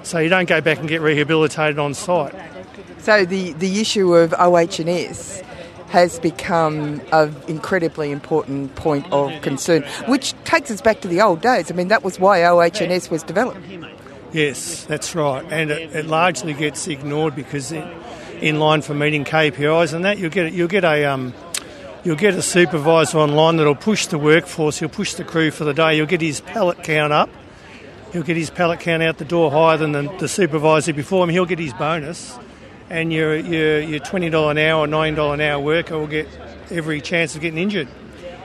So 0.02 0.18
you 0.18 0.28
don't 0.28 0.48
go 0.48 0.60
back 0.60 0.78
and 0.78 0.88
get 0.88 1.00
rehabilitated 1.00 1.78
on 1.78 1.94
site. 1.94 2.34
So 2.98 3.24
the, 3.24 3.52
the 3.54 3.80
issue 3.80 4.14
of 4.14 4.34
OH&S 4.34 5.42
has 5.88 6.18
become 6.18 7.00
an 7.12 7.36
incredibly 7.48 8.10
important 8.10 8.74
point 8.76 9.06
of 9.12 9.40
concern, 9.42 9.82
which 10.08 10.34
takes 10.44 10.70
us 10.70 10.80
back 10.80 11.00
to 11.02 11.08
the 11.08 11.20
old 11.20 11.40
days. 11.40 11.70
I 11.70 11.74
mean, 11.74 11.88
that 11.88 12.02
was 12.02 12.18
why 12.18 12.44
OH&S 12.44 13.10
was 13.10 13.22
developed. 13.22 13.60
Yes, 14.36 14.84
that's 14.84 15.14
right. 15.14 15.42
And 15.50 15.70
it, 15.70 15.96
it 15.96 16.04
largely 16.04 16.52
gets 16.52 16.86
ignored 16.88 17.34
because 17.34 17.72
it, 17.72 17.82
in 18.42 18.58
line 18.58 18.82
for 18.82 18.92
meeting 18.92 19.24
KPIs 19.24 19.94
and 19.94 20.04
that, 20.04 20.18
you'll 20.18 20.28
get, 20.30 20.52
you'll 20.52 20.68
get 20.68 20.84
a... 20.84 21.06
Um, 21.06 21.32
You'll 22.04 22.14
get 22.14 22.34
a 22.34 22.42
supervisor 22.42 23.18
online 23.18 23.56
that'll 23.56 23.74
push 23.74 24.06
the 24.06 24.18
workforce, 24.18 24.78
he'll 24.78 24.88
push 24.88 25.14
the 25.14 25.24
crew 25.24 25.50
for 25.50 25.64
the 25.64 25.74
day, 25.74 25.96
you'll 25.96 26.06
get 26.06 26.20
his 26.20 26.40
pallet 26.40 26.84
count 26.84 27.12
up, 27.12 27.28
he'll 28.12 28.22
get 28.22 28.36
his 28.36 28.48
pallet 28.48 28.78
count 28.78 29.02
out 29.02 29.18
the 29.18 29.24
door 29.24 29.50
higher 29.50 29.76
than 29.76 29.90
the, 29.90 30.02
the 30.20 30.28
supervisor 30.28 30.92
before 30.92 31.24
him, 31.24 31.30
he'll 31.30 31.46
get 31.46 31.58
his 31.58 31.72
bonus, 31.72 32.38
and 32.90 33.12
your, 33.12 33.34
your, 33.34 33.80
your 33.80 33.98
$20 33.98 34.50
an 34.52 34.58
hour 34.58 34.84
or 34.84 34.86
$9 34.86 35.34
an 35.34 35.40
hour 35.40 35.58
worker 35.58 35.98
will 35.98 36.06
get 36.06 36.28
every 36.70 37.00
chance 37.00 37.34
of 37.34 37.40
getting 37.40 37.58
injured 37.58 37.88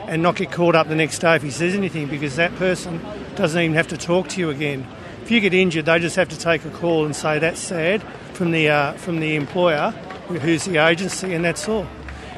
and 0.07 0.23
not 0.23 0.37
get 0.37 0.51
called 0.51 0.75
up 0.75 0.87
the 0.87 0.95
next 0.95 1.19
day 1.19 1.35
if 1.35 1.43
he 1.43 1.51
says 1.51 1.75
anything 1.75 2.07
because 2.07 2.37
that 2.37 2.55
person 2.55 2.99
doesn't 3.35 3.61
even 3.61 3.75
have 3.75 3.89
to 3.89 3.97
talk 3.97 4.27
to 4.29 4.39
you 4.39 4.49
again. 4.49 4.87
If 5.31 5.35
you 5.35 5.39
get 5.49 5.53
injured, 5.53 5.85
they 5.85 5.97
just 5.97 6.17
have 6.17 6.27
to 6.27 6.37
take 6.37 6.65
a 6.65 6.69
call 6.69 7.05
and 7.05 7.15
say 7.15 7.39
that's 7.39 7.57
sad 7.57 8.03
from 8.33 8.51
the, 8.51 8.67
uh, 8.67 8.91
from 8.95 9.21
the 9.21 9.37
employer, 9.37 9.91
who's 10.27 10.65
the 10.65 10.85
agency, 10.85 11.33
and 11.33 11.45
that's 11.45 11.69
all 11.69 11.87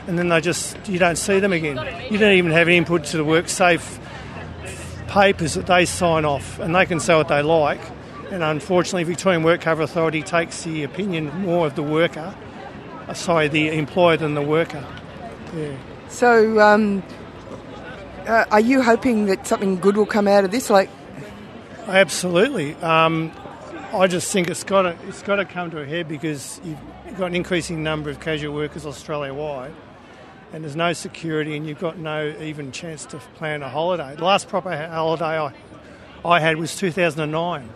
and 0.05 0.19
then 0.19 0.29
they 0.29 0.39
just 0.39 0.77
you 0.87 0.99
don't 0.99 1.15
see 1.15 1.39
them 1.39 1.53
again. 1.53 1.77
You 2.11 2.19
don't 2.19 2.33
even 2.33 2.51
have 2.51 2.69
input 2.69 3.05
to 3.05 3.17
the 3.17 3.25
WorkSafe 3.25 3.99
papers 5.07 5.55
that 5.55 5.65
they 5.65 5.85
sign 5.85 6.23
off, 6.23 6.59
and 6.59 6.75
they 6.75 6.85
can 6.85 6.99
say 6.99 7.15
what 7.15 7.29
they 7.29 7.41
like. 7.41 7.81
And 8.29 8.43
unfortunately, 8.43 9.05
Victorian 9.05 9.41
Work 9.41 9.61
Cover 9.61 9.81
Authority 9.81 10.21
takes 10.21 10.61
the 10.63 10.83
opinion 10.83 11.35
more 11.41 11.65
of 11.65 11.73
the 11.73 11.81
worker, 11.81 12.35
uh, 13.07 13.13
sorry, 13.15 13.47
the 13.47 13.69
employer 13.69 14.17
than 14.17 14.35
the 14.35 14.43
worker. 14.43 14.85
Yeah. 15.55 15.75
So, 16.09 16.59
um, 16.59 17.01
uh, 18.27 18.45
are 18.51 18.59
you 18.59 18.83
hoping 18.83 19.25
that 19.25 19.47
something 19.47 19.79
good 19.79 19.97
will 19.97 20.05
come 20.05 20.27
out 20.27 20.43
of 20.43 20.51
this? 20.51 20.69
Like, 20.69 20.91
absolutely. 21.87 22.75
Um, 22.75 23.31
I 23.93 24.07
just 24.07 24.31
think 24.31 24.49
it's 24.49 24.63
got 24.63 24.83
to 24.83 24.97
it's 25.07 25.21
got 25.21 25.35
to 25.37 25.45
come 25.45 25.71
to 25.71 25.81
a 25.81 25.85
head 25.85 26.07
because 26.07 26.59
you've 26.63 26.79
got 27.17 27.27
an 27.27 27.35
increasing 27.35 27.83
number 27.83 28.09
of 28.09 28.19
casual 28.19 28.55
workers 28.55 28.85
Australia 28.85 29.33
wide 29.33 29.73
and 30.53 30.63
there's 30.63 30.75
no 30.75 30.93
security 30.93 31.57
and 31.57 31.67
you've 31.67 31.79
got 31.79 31.97
no 31.97 32.33
even 32.39 32.71
chance 32.71 33.05
to 33.07 33.17
plan 33.17 33.63
a 33.63 33.69
holiday. 33.69 34.15
The 34.15 34.23
last 34.23 34.47
proper 34.47 34.69
holiday 34.87 35.39
I, 35.39 35.53
I 36.23 36.39
had 36.39 36.57
was 36.57 36.75
2009, 36.75 37.69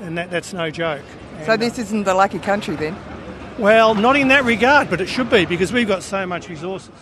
and 0.00 0.18
that, 0.18 0.30
that's 0.30 0.52
no 0.52 0.70
joke. 0.70 1.02
So 1.44 1.52
and, 1.52 1.62
this 1.62 1.78
isn't 1.78 2.04
the 2.04 2.14
lucky 2.14 2.38
country 2.38 2.76
then? 2.76 2.96
Well, 3.58 3.96
not 3.96 4.16
in 4.16 4.28
that 4.28 4.44
regard, 4.44 4.88
but 4.88 5.00
it 5.00 5.08
should 5.08 5.28
be 5.28 5.44
because 5.44 5.72
we've 5.72 5.88
got 5.88 6.04
so 6.04 6.24
much 6.26 6.48
resources. 6.48 6.94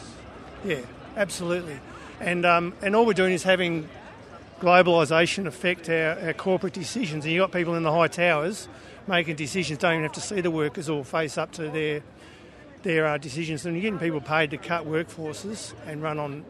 Yeah, 0.64 0.80
absolutely. 1.16 1.78
And, 2.18 2.46
um, 2.46 2.72
and 2.80 2.96
all 2.96 3.04
we're 3.04 3.12
doing 3.12 3.34
is 3.34 3.42
having 3.42 3.86
globalisation 4.60 5.46
affect 5.46 5.88
our, 5.88 6.18
our 6.20 6.32
corporate 6.32 6.72
decisions. 6.72 7.24
And 7.24 7.34
you've 7.34 7.42
got 7.42 7.52
people 7.52 7.74
in 7.74 7.82
the 7.82 7.92
high 7.92 8.08
towers 8.08 8.68
making 9.06 9.36
decisions, 9.36 9.78
don't 9.78 9.92
even 9.92 10.02
have 10.02 10.12
to 10.12 10.20
see 10.20 10.40
the 10.40 10.50
workers 10.50 10.88
or 10.88 11.04
face 11.04 11.38
up 11.38 11.52
to 11.52 11.68
their, 11.68 12.02
their 12.82 13.06
uh, 13.06 13.18
decisions. 13.18 13.64
And 13.64 13.76
you're 13.76 13.82
getting 13.82 13.98
people 13.98 14.20
paid 14.20 14.50
to 14.50 14.58
cut 14.58 14.84
workforces 14.84 15.74
and 15.86 16.02
run 16.02 16.18
on, 16.18 16.44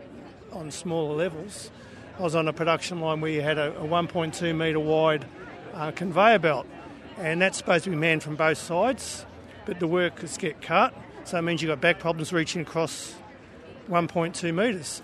on 0.52 0.70
smaller 0.70 1.14
levels. 1.14 1.70
I 2.18 2.22
was 2.22 2.34
on 2.34 2.48
a 2.48 2.52
production 2.52 3.00
line 3.00 3.20
where 3.20 3.30
you 3.30 3.42
had 3.42 3.58
a, 3.58 3.76
a 3.76 3.86
1.2 3.86 4.56
metre 4.56 4.80
wide 4.80 5.26
uh, 5.74 5.90
conveyor 5.90 6.38
belt, 6.38 6.66
and 7.18 7.42
that's 7.42 7.58
supposed 7.58 7.84
to 7.84 7.90
be 7.90 7.96
manned 7.96 8.22
from 8.22 8.36
both 8.36 8.56
sides, 8.56 9.26
but 9.66 9.80
the 9.80 9.86
workers 9.86 10.38
get 10.38 10.62
cut, 10.62 10.94
so 11.24 11.38
it 11.38 11.42
means 11.42 11.60
you've 11.60 11.68
got 11.68 11.82
back 11.82 11.98
problems 11.98 12.32
reaching 12.32 12.62
across 12.62 13.14
1.2 13.90 14.54
metres. 14.54 15.02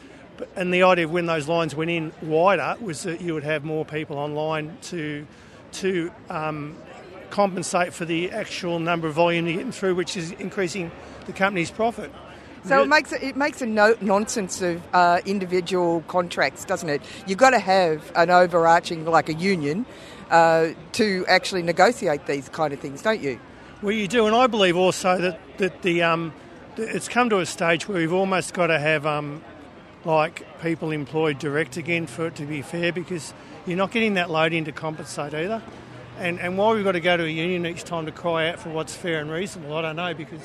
And 0.56 0.72
the 0.72 0.82
idea 0.82 1.04
of 1.04 1.10
when 1.10 1.26
those 1.26 1.48
lines 1.48 1.74
went 1.74 1.90
in 1.90 2.12
wider 2.22 2.76
was 2.80 3.02
that 3.02 3.20
you 3.20 3.34
would 3.34 3.44
have 3.44 3.64
more 3.64 3.84
people 3.84 4.18
online 4.18 4.76
to 4.82 5.26
to 5.72 6.10
um, 6.28 6.76
compensate 7.30 7.94
for 7.94 8.04
the 8.04 8.30
actual 8.30 8.78
number 8.78 9.08
of 9.08 9.14
volume 9.14 9.46
you're 9.46 9.56
getting 9.56 9.72
through, 9.72 9.94
which 9.94 10.16
is 10.16 10.32
increasing 10.32 10.90
the 11.26 11.32
company's 11.32 11.70
profit. 11.70 12.12
So 12.64 12.82
it 12.82 12.88
makes 12.88 13.10
it, 13.10 13.22
it 13.22 13.36
makes 13.36 13.60
a 13.60 13.66
no, 13.66 13.96
nonsense 14.00 14.62
of 14.62 14.80
uh, 14.92 15.20
individual 15.26 16.02
contracts, 16.06 16.64
doesn't 16.64 16.88
it? 16.88 17.02
You've 17.26 17.38
got 17.38 17.50
to 17.50 17.58
have 17.58 18.12
an 18.14 18.30
overarching, 18.30 19.04
like 19.04 19.28
a 19.28 19.34
union, 19.34 19.84
uh, 20.30 20.68
to 20.92 21.24
actually 21.26 21.62
negotiate 21.62 22.26
these 22.26 22.48
kind 22.50 22.72
of 22.72 22.78
things, 22.78 23.02
don't 23.02 23.20
you? 23.20 23.40
Well, 23.82 23.92
you 23.92 24.06
do, 24.06 24.26
and 24.26 24.36
I 24.36 24.46
believe 24.46 24.76
also 24.76 25.18
that 25.18 25.40
that 25.58 25.82
the 25.82 26.02
um, 26.02 26.32
it's 26.76 27.08
come 27.08 27.28
to 27.30 27.38
a 27.38 27.46
stage 27.46 27.88
where 27.88 27.98
we've 27.98 28.12
almost 28.12 28.54
got 28.54 28.68
to 28.68 28.78
have 28.78 29.06
um, 29.06 29.42
like 30.04 30.46
people 30.60 30.90
employed 30.90 31.38
direct 31.38 31.76
again 31.76 32.06
for 32.06 32.26
it 32.26 32.36
to 32.36 32.44
be 32.44 32.62
fair, 32.62 32.92
because 32.92 33.32
you're 33.66 33.76
not 33.76 33.90
getting 33.90 34.14
that 34.14 34.30
load 34.30 34.52
in 34.52 34.64
to 34.64 34.72
compensate 34.72 35.34
either. 35.34 35.62
And 36.18 36.38
and 36.40 36.58
why 36.58 36.74
we've 36.74 36.84
got 36.84 36.92
to 36.92 37.00
go 37.00 37.16
to 37.16 37.24
a 37.24 37.28
union 37.28 37.66
each 37.66 37.84
time 37.84 38.06
to 38.06 38.12
cry 38.12 38.48
out 38.48 38.58
for 38.58 38.68
what's 38.70 38.94
fair 38.94 39.20
and 39.20 39.30
reasonable, 39.30 39.76
I 39.76 39.82
don't 39.82 39.96
know, 39.96 40.14
because 40.14 40.42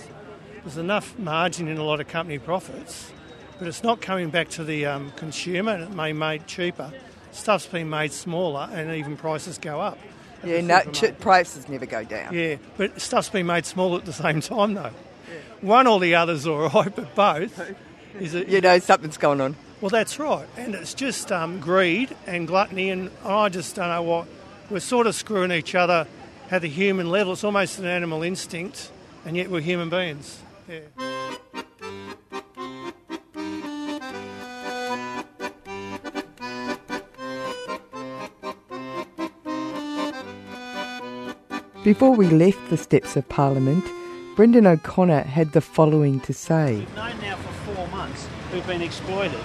there's 0.64 0.78
enough 0.78 1.18
margin 1.20 1.68
in 1.68 1.78
a 1.78 1.84
lot 1.84 2.00
of 2.00 2.08
company 2.08 2.40
profits, 2.40 3.12
but 3.60 3.68
it's 3.68 3.84
not 3.84 4.02
coming 4.02 4.30
back 4.30 4.50
to 4.50 4.64
the 4.64 4.86
um, 4.86 5.12
consumer, 5.16 5.74
and 5.74 5.84
it 5.84 5.92
may 5.92 6.12
be 6.12 6.20
made 6.20 6.48
cheaper. 6.48 6.92
Stuff's 7.32 7.68
been 7.68 7.90
made 7.90 8.12
smaller, 8.12 8.70
and 8.72 8.94
even 8.96 9.18
prices 9.18 9.58
go 9.58 9.80
up. 9.80 9.98
Yeah, 10.44 10.62
no, 10.62 10.80
ch- 10.92 11.18
prices 11.20 11.68
never 11.68 11.86
go 11.86 12.04
down. 12.04 12.34
Yeah, 12.34 12.58
but 12.78 13.00
stuff's 13.02 13.30
been 13.30 13.48
made 13.48 13.66
smaller 13.66 14.00
at 14.00 14.06
the 14.06 14.14
same 14.14 14.42
time, 14.42 14.74
though. 14.74 14.92
One 15.62 15.88
or 15.88 16.00
the 16.00 16.16
other's 16.16 16.46
all 16.48 16.70
right, 16.70 16.96
but 16.96 17.16
both 17.16 17.76
is 18.20 18.34
it? 18.34 18.48
You 18.48 18.62
know, 18.62 18.80
something's 18.80 19.18
going 19.18 19.42
on. 19.42 19.56
Well, 19.80 19.90
that's 19.90 20.18
right, 20.18 20.48
and 20.58 20.74
it's 20.74 20.94
just 20.94 21.32
um, 21.32 21.60
greed 21.60 22.16
and 22.26 22.48
gluttony, 22.48 22.90
and 22.90 23.12
I 23.24 23.50
just 23.50 23.76
don't 23.76 23.90
know 23.90 24.02
what 24.02 24.28
we're 24.70 24.80
sort 24.80 25.06
of 25.06 25.14
screwing 25.14 25.52
each 25.52 25.76
other 25.76 26.08
at 26.50 26.64
the 26.64 26.68
human 26.68 27.12
level. 27.12 27.34
It's 27.34 27.44
almost 27.44 27.78
an 27.78 27.86
animal 27.86 28.24
instinct, 28.24 28.92
and 29.24 29.38
yet 29.38 29.52
we're 29.52 29.62
human 29.62 29.90
beings. 29.90 30.42
Yeah. 30.68 30.80
Before 41.84 42.12
we 42.12 42.28
left 42.28 42.70
the 42.70 42.76
steps 42.76 43.16
of 43.16 43.30
Parliament, 43.30 43.86
Brendan 44.36 44.68
O'Connor 44.68 45.22
had 45.22 45.54
the 45.54 45.62
following 45.62 46.20
to 46.22 46.34
say. 46.34 46.86
known 46.96 47.22
now 47.22 47.38
for 47.38 47.74
four 47.74 47.88
months 47.88 48.28
who've 48.58 48.68
been 48.68 48.82
exploited 48.82 49.40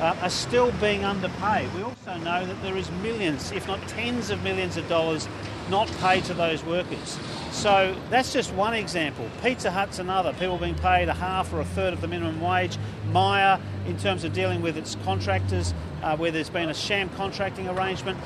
uh, 0.00 0.16
are 0.22 0.30
still 0.30 0.72
being 0.80 1.04
underpaid. 1.04 1.72
We 1.74 1.82
also 1.82 2.16
know 2.18 2.46
that 2.46 2.62
there 2.62 2.76
is 2.76 2.90
millions, 3.02 3.52
if 3.52 3.66
not 3.66 3.86
tens 3.88 4.30
of 4.30 4.42
millions 4.42 4.76
of 4.76 4.88
dollars 4.88 5.28
not 5.68 5.86
paid 5.98 6.24
to 6.24 6.34
those 6.34 6.64
workers. 6.64 7.18
So 7.50 7.94
that's 8.08 8.32
just 8.32 8.54
one 8.54 8.72
example. 8.72 9.28
Pizza 9.42 9.70
Hut's 9.70 9.98
another. 9.98 10.32
People 10.32 10.56
being 10.56 10.76
paid 10.76 11.10
a 11.10 11.14
half 11.14 11.52
or 11.52 11.60
a 11.60 11.64
third 11.64 11.92
of 11.92 12.00
the 12.00 12.08
minimum 12.08 12.40
wage. 12.40 12.78
Myer, 13.10 13.60
in 13.86 13.98
terms 13.98 14.24
of 14.24 14.32
dealing 14.32 14.62
with 14.62 14.78
its 14.78 14.96
contractors, 15.04 15.74
uh, 16.02 16.16
where 16.16 16.30
there's 16.30 16.48
been 16.48 16.70
a 16.70 16.74
sham 16.74 17.10
contracting 17.10 17.68
arrangement. 17.68 18.18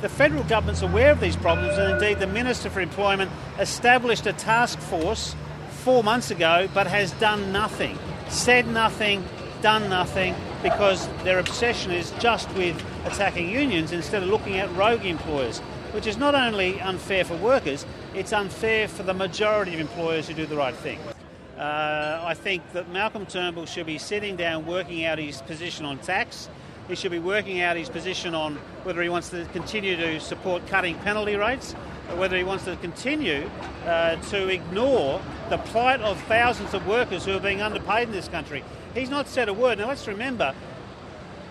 The 0.00 0.08
federal 0.08 0.42
government's 0.44 0.82
aware 0.82 1.12
of 1.12 1.20
these 1.20 1.36
problems, 1.36 1.78
and 1.78 1.92
indeed 1.92 2.18
the 2.18 2.26
Minister 2.26 2.70
for 2.70 2.80
Employment 2.80 3.30
established 3.60 4.26
a 4.26 4.32
task 4.32 4.80
force 4.80 5.36
four 5.84 6.02
months 6.02 6.30
ago 6.30 6.68
but 6.74 6.86
has 6.88 7.12
done 7.12 7.52
nothing. 7.52 7.98
Said 8.28 8.66
nothing, 8.66 9.24
done 9.62 9.88
nothing, 9.88 10.34
because 10.62 11.08
their 11.24 11.38
obsession 11.38 11.90
is 11.90 12.10
just 12.18 12.52
with 12.54 12.82
attacking 13.04 13.48
unions 13.48 13.92
instead 13.92 14.22
of 14.22 14.28
looking 14.28 14.58
at 14.58 14.70
rogue 14.74 15.04
employers, 15.04 15.58
which 15.92 16.06
is 16.06 16.16
not 16.16 16.34
only 16.34 16.80
unfair 16.80 17.24
for 17.24 17.36
workers, 17.36 17.86
it's 18.14 18.32
unfair 18.32 18.88
for 18.88 19.02
the 19.02 19.14
majority 19.14 19.74
of 19.74 19.80
employers 19.80 20.28
who 20.28 20.34
do 20.34 20.46
the 20.46 20.56
right 20.56 20.74
thing. 20.74 20.98
Uh, 21.56 22.22
I 22.24 22.34
think 22.34 22.62
that 22.72 22.90
Malcolm 22.90 23.26
Turnbull 23.26 23.66
should 23.66 23.86
be 23.86 23.98
sitting 23.98 24.36
down 24.36 24.66
working 24.66 25.04
out 25.04 25.18
his 25.18 25.42
position 25.42 25.84
on 25.84 25.98
tax. 25.98 26.48
He 26.88 26.94
should 26.94 27.10
be 27.10 27.18
working 27.18 27.60
out 27.60 27.76
his 27.76 27.88
position 27.88 28.34
on 28.34 28.56
whether 28.82 29.02
he 29.02 29.08
wants 29.08 29.28
to 29.30 29.44
continue 29.52 29.94
to 29.96 30.20
support 30.20 30.66
cutting 30.68 30.96
penalty 31.00 31.36
rates, 31.36 31.74
or 32.10 32.16
whether 32.16 32.36
he 32.36 32.44
wants 32.44 32.64
to 32.64 32.76
continue 32.76 33.48
uh, 33.84 34.16
to 34.16 34.48
ignore 34.48 35.20
the 35.50 35.58
plight 35.58 36.00
of 36.00 36.20
thousands 36.22 36.72
of 36.74 36.86
workers 36.86 37.24
who 37.24 37.36
are 37.36 37.40
being 37.40 37.60
underpaid 37.60 38.08
in 38.08 38.12
this 38.12 38.28
country. 38.28 38.64
He's 38.94 39.10
not 39.10 39.28
said 39.28 39.48
a 39.48 39.54
word. 39.54 39.78
Now 39.78 39.88
let's 39.88 40.08
remember, 40.08 40.54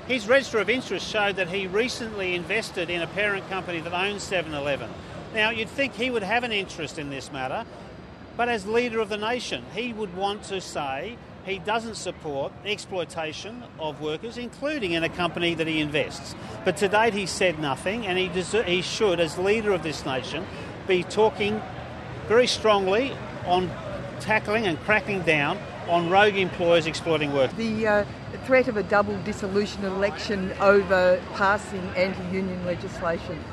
his 0.08 0.28
register 0.28 0.60
of 0.60 0.70
interest 0.70 1.08
showed 1.08 1.38
that 1.38 1.50
he 1.50 1.68
recently 1.68 2.36
invested 2.36 2.90
in 2.90 3.02
a 3.02 3.08
parent 3.08 3.48
company 3.50 3.80
that 3.80 3.94
owns 3.94 4.24
7 4.24 4.54
Eleven. 4.54 4.90
Now, 5.34 5.52
you'd 5.52 5.70
think 5.70 5.94
he 5.94 6.10
would 6.10 6.24
have 6.24 6.44
an 6.44 6.52
interest 6.52 6.98
in 6.98 7.12
this 7.12 7.32
matter, 7.32 7.64
but 8.36 8.50
as 8.50 8.66
leader 8.66 9.00
of 9.00 9.10
the 9.10 9.18
nation, 9.18 9.64
he 9.76 9.94
would 9.94 10.16
want 10.16 10.44
to 10.46 10.60
say 10.60 11.18
he 11.46 11.60
doesn't 11.60 11.96
support 11.96 12.52
exploitation 12.66 13.64
of 13.80 14.02
workers, 14.02 14.38
including 14.38 14.94
in 14.94 15.04
a 15.04 15.10
company 15.10 15.54
that 15.54 15.68
he 15.68 15.80
invests. 15.80 16.36
But 16.66 16.78
to 16.78 16.88
date, 16.88 17.14
he 17.14 17.28
said 17.28 17.60
nothing, 17.60 18.08
and 18.08 18.18
he, 18.18 18.30
deser- 18.30 18.66
he 18.66 18.82
should, 18.82 19.20
as 19.20 19.38
leader 19.38 19.72
of 19.72 19.84
this 19.84 20.06
nation, 20.06 20.46
be 20.88 21.04
talking 21.04 21.62
very 22.28 22.48
strongly 22.48 23.14
on 23.46 23.70
tackling 24.20 24.66
and 24.66 24.80
cracking 24.82 25.22
down 25.22 25.60
on 25.90 26.10
rogue 26.10 26.36
employers 26.36 26.86
exploiting 26.86 27.34
workers. 27.34 27.58
The 27.58 27.88
uh, 27.88 28.06
threat 28.46 28.68
of 28.68 28.78
a 28.78 28.84
double 28.84 29.18
dissolution 29.24 29.84
election 29.84 30.54
over 30.60 31.22
passing 31.34 31.86
anti 31.96 32.24
union 32.32 32.66
legislation. 32.66 33.44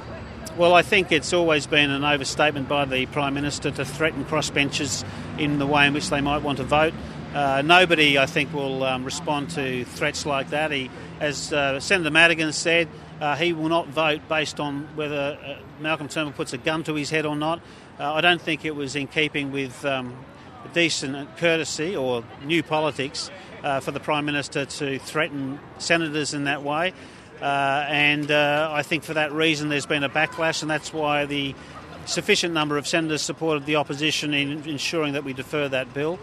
Well, 0.56 0.72
I 0.72 0.82
think 0.82 1.12
it's 1.12 1.32
always 1.32 1.66
been 1.66 1.90
an 1.90 2.02
overstatement 2.02 2.68
by 2.68 2.86
the 2.86 3.04
Prime 3.06 3.34
Minister 3.34 3.70
to 3.72 3.84
threaten 3.84 4.24
crossbenchers 4.24 5.04
in 5.38 5.58
the 5.58 5.66
way 5.66 5.86
in 5.86 5.92
which 5.92 6.08
they 6.08 6.22
might 6.22 6.42
want 6.42 6.58
to 6.58 6.64
vote. 6.64 6.94
Uh, 7.34 7.60
nobody, 7.62 8.16
I 8.16 8.24
think, 8.24 8.54
will 8.54 8.82
um, 8.82 9.04
respond 9.04 9.50
to 9.50 9.84
threats 9.84 10.24
like 10.24 10.50
that. 10.50 10.70
He, 10.70 10.90
as 11.20 11.52
uh, 11.52 11.78
Senator 11.80 12.10
Madigan 12.10 12.54
said, 12.54 12.88
uh, 13.20 13.36
he 13.36 13.52
will 13.52 13.68
not 13.68 13.88
vote 13.88 14.22
based 14.28 14.58
on 14.58 14.88
whether 14.94 15.38
uh, 15.44 15.58
Malcolm 15.78 16.08
Turnbull 16.08 16.32
puts 16.32 16.54
a 16.54 16.58
gun 16.58 16.84
to 16.84 16.94
his 16.94 17.10
head 17.10 17.26
or 17.26 17.36
not. 17.36 17.60
Uh, 18.00 18.14
I 18.14 18.22
don't 18.22 18.40
think 18.40 18.64
it 18.64 18.74
was 18.74 18.96
in 18.96 19.06
keeping 19.06 19.52
with 19.52 19.84
um, 19.84 20.16
decent 20.66 21.36
courtesy 21.36 21.96
or 21.96 22.24
new 22.44 22.62
politics 22.62 23.30
uh, 23.62 23.80
for 23.80 23.90
the 23.90 24.00
Prime 24.00 24.24
Minister 24.24 24.64
to 24.64 24.98
threaten 24.98 25.58
senators 25.78 26.34
in 26.34 26.44
that 26.44 26.62
way. 26.62 26.92
Uh, 27.40 27.84
and 27.88 28.30
uh, 28.30 28.70
I 28.72 28.82
think 28.82 29.02
for 29.02 29.14
that 29.14 29.32
reason 29.32 29.68
there's 29.68 29.86
been 29.86 30.04
a 30.04 30.08
backlash, 30.08 30.62
and 30.62 30.70
that's 30.70 30.92
why 30.92 31.26
the 31.26 31.54
sufficient 32.06 32.54
number 32.54 32.78
of 32.78 32.86
senators 32.86 33.22
supported 33.22 33.66
the 33.66 33.76
opposition 33.76 34.32
in 34.32 34.66
ensuring 34.68 35.14
that 35.14 35.24
we 35.24 35.32
defer 35.32 35.68
that 35.68 35.92
bill. 35.92 36.18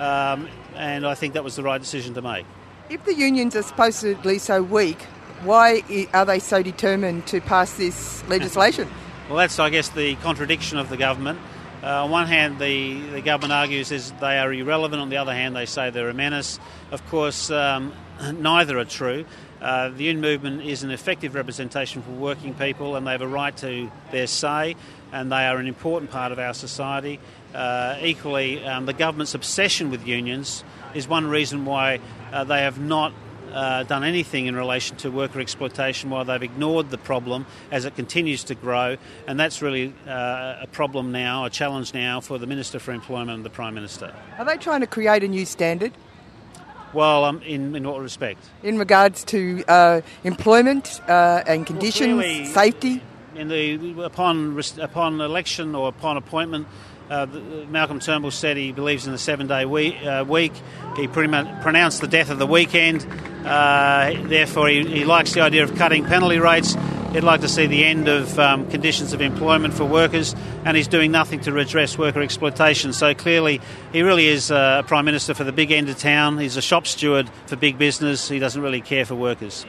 Um, 0.00 0.48
and 0.74 1.06
I 1.06 1.14
think 1.14 1.34
that 1.34 1.44
was 1.44 1.56
the 1.56 1.62
right 1.62 1.80
decision 1.80 2.14
to 2.14 2.22
make. 2.22 2.46
If 2.90 3.04
the 3.04 3.14
unions 3.14 3.56
are 3.56 3.62
supposedly 3.62 4.38
so 4.38 4.62
weak, 4.62 5.00
why 5.42 5.82
are 6.14 6.24
they 6.24 6.38
so 6.38 6.62
determined 6.62 7.26
to 7.28 7.40
pass 7.40 7.74
this 7.74 8.26
legislation? 8.28 8.88
Well, 9.28 9.38
that's, 9.38 9.58
I 9.58 9.70
guess, 9.70 9.88
the 9.88 10.14
contradiction 10.14 10.78
of 10.78 10.88
the 10.88 10.96
government. 10.96 11.40
Uh, 11.86 12.02
on 12.02 12.10
one 12.10 12.26
hand, 12.26 12.58
the, 12.58 13.00
the 13.12 13.20
government 13.20 13.52
argues 13.52 13.92
is 13.92 14.10
they 14.20 14.38
are 14.38 14.52
irrelevant. 14.52 15.00
On 15.00 15.08
the 15.08 15.18
other 15.18 15.32
hand, 15.32 15.54
they 15.54 15.66
say 15.66 15.90
they're 15.90 16.08
a 16.08 16.14
menace. 16.14 16.58
Of 16.90 17.06
course, 17.06 17.48
um, 17.48 17.92
neither 18.40 18.76
are 18.76 18.84
true. 18.84 19.24
Uh, 19.62 19.90
the 19.90 20.02
union 20.02 20.20
movement 20.20 20.62
is 20.62 20.82
an 20.82 20.90
effective 20.90 21.36
representation 21.36 22.02
for 22.02 22.10
working 22.10 22.54
people, 22.54 22.96
and 22.96 23.06
they 23.06 23.12
have 23.12 23.22
a 23.22 23.28
right 23.28 23.56
to 23.58 23.88
their 24.10 24.26
say, 24.26 24.74
and 25.12 25.30
they 25.30 25.46
are 25.46 25.58
an 25.58 25.68
important 25.68 26.10
part 26.10 26.32
of 26.32 26.40
our 26.40 26.54
society. 26.54 27.20
Uh, 27.54 27.96
equally, 28.02 28.64
um, 28.64 28.86
the 28.86 28.92
government's 28.92 29.34
obsession 29.34 29.88
with 29.88 30.04
unions 30.08 30.64
is 30.92 31.06
one 31.06 31.28
reason 31.28 31.66
why 31.66 32.00
uh, 32.32 32.42
they 32.42 32.62
have 32.62 32.80
not 32.80 33.12
uh, 33.56 33.82
done 33.84 34.04
anything 34.04 34.46
in 34.46 34.54
relation 34.54 34.96
to 34.98 35.10
worker 35.10 35.40
exploitation 35.40 36.10
while 36.10 36.24
they've 36.24 36.42
ignored 36.42 36.90
the 36.90 36.98
problem 36.98 37.46
as 37.70 37.86
it 37.86 37.96
continues 37.96 38.44
to 38.44 38.54
grow. 38.54 38.96
And 39.26 39.40
that's 39.40 39.62
really 39.62 39.94
uh, 40.06 40.58
a 40.60 40.68
problem 40.70 41.10
now, 41.10 41.46
a 41.46 41.50
challenge 41.50 41.94
now 41.94 42.20
for 42.20 42.38
the 42.38 42.46
Minister 42.46 42.78
for 42.78 42.92
Employment 42.92 43.36
and 43.36 43.44
the 43.44 43.50
Prime 43.50 43.74
Minister. 43.74 44.14
Are 44.38 44.44
they 44.44 44.58
trying 44.58 44.80
to 44.82 44.86
create 44.86 45.24
a 45.24 45.28
new 45.28 45.46
standard? 45.46 45.92
Well, 46.92 47.24
um, 47.24 47.42
in, 47.42 47.74
in 47.74 47.88
what 47.88 48.00
respect? 48.00 48.44
In 48.62 48.78
regards 48.78 49.24
to 49.24 49.64
uh, 49.68 50.00
employment 50.22 51.00
uh, 51.08 51.42
and 51.46 51.66
conditions, 51.66 52.14
Well, 52.16 52.22
clearly- 52.22 52.44
safety? 52.46 53.02
In 53.34 53.48
the 53.48 54.02
upon 54.02 54.58
upon 54.80 55.20
election 55.20 55.74
or 55.74 55.88
upon 55.88 56.16
appointment, 56.16 56.66
uh, 57.10 57.26
Malcolm 57.68 58.00
Turnbull 58.00 58.30
said 58.30 58.56
he 58.56 58.72
believes 58.72 59.06
in 59.06 59.12
the 59.12 59.18
seven-day 59.18 59.64
week. 59.64 59.96
Uh, 60.04 60.24
week. 60.26 60.52
He 60.96 61.06
pretty 61.06 61.28
much 61.28 61.62
pronounced 61.62 62.00
the 62.00 62.08
death 62.08 62.30
of 62.30 62.38
the 62.38 62.46
weekend. 62.46 63.06
Uh, 63.44 64.14
therefore, 64.24 64.68
he, 64.68 64.84
he 64.84 65.04
likes 65.04 65.32
the 65.34 65.40
idea 65.40 65.62
of 65.62 65.74
cutting 65.76 66.04
penalty 66.04 66.38
rates. 66.38 66.76
He'd 67.12 67.22
like 67.22 67.40
to 67.40 67.48
see 67.48 67.66
the 67.66 67.84
end 67.84 68.08
of 68.08 68.38
um, 68.38 68.68
conditions 68.68 69.12
of 69.12 69.22
employment 69.22 69.72
for 69.72 69.84
workers, 69.84 70.34
and 70.64 70.76
he's 70.76 70.88
doing 70.88 71.12
nothing 71.12 71.40
to 71.40 71.52
redress 71.52 71.96
worker 71.96 72.20
exploitation. 72.20 72.92
So 72.92 73.14
clearly, 73.14 73.60
he 73.92 74.02
really 74.02 74.26
is 74.26 74.50
uh, 74.50 74.82
a 74.84 74.86
prime 74.86 75.04
minister 75.04 75.32
for 75.32 75.44
the 75.44 75.52
big 75.52 75.70
end 75.70 75.88
of 75.88 75.98
town. 75.98 76.38
He's 76.38 76.56
a 76.56 76.62
shop 76.62 76.86
steward 76.86 77.30
for 77.46 77.56
big 77.56 77.78
business. 77.78 78.28
He 78.28 78.38
doesn't 78.38 78.60
really 78.60 78.82
care 78.82 79.06
for 79.06 79.14
workers. 79.14 79.64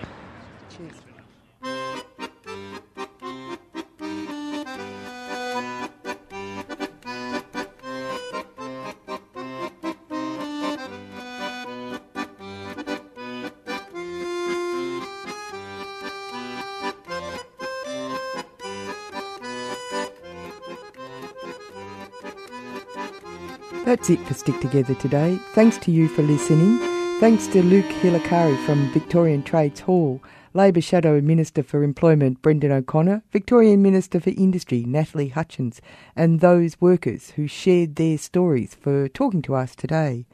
That's 23.87 24.09
it 24.09 24.19
for 24.27 24.33
Stick 24.33 24.59
Together 24.59 24.95
today. 24.95 25.39
Thanks 25.53 25.77
to 25.77 25.91
you 25.91 26.09
for 26.09 26.21
listening. 26.21 26.77
Thanks 27.21 27.47
to 27.47 27.63
Luke 27.63 27.85
Hilakari 27.85 28.61
from 28.65 28.91
Victorian 28.91 29.43
Trades 29.43 29.79
Hall, 29.79 30.21
Labor 30.53 30.81
Shadow 30.81 31.21
Minister 31.21 31.63
for 31.63 31.83
Employment 31.83 32.41
Brendan 32.41 32.73
O'Connor, 32.73 33.23
Victorian 33.31 33.81
Minister 33.81 34.19
for 34.19 34.31
Industry 34.31 34.83
Natalie 34.85 35.29
Hutchins, 35.29 35.79
and 36.17 36.41
those 36.41 36.81
workers 36.81 37.29
who 37.37 37.47
shared 37.47 37.95
their 37.95 38.17
stories 38.17 38.75
for 38.75 39.07
talking 39.07 39.41
to 39.43 39.55
us 39.55 39.73
today. 39.73 40.25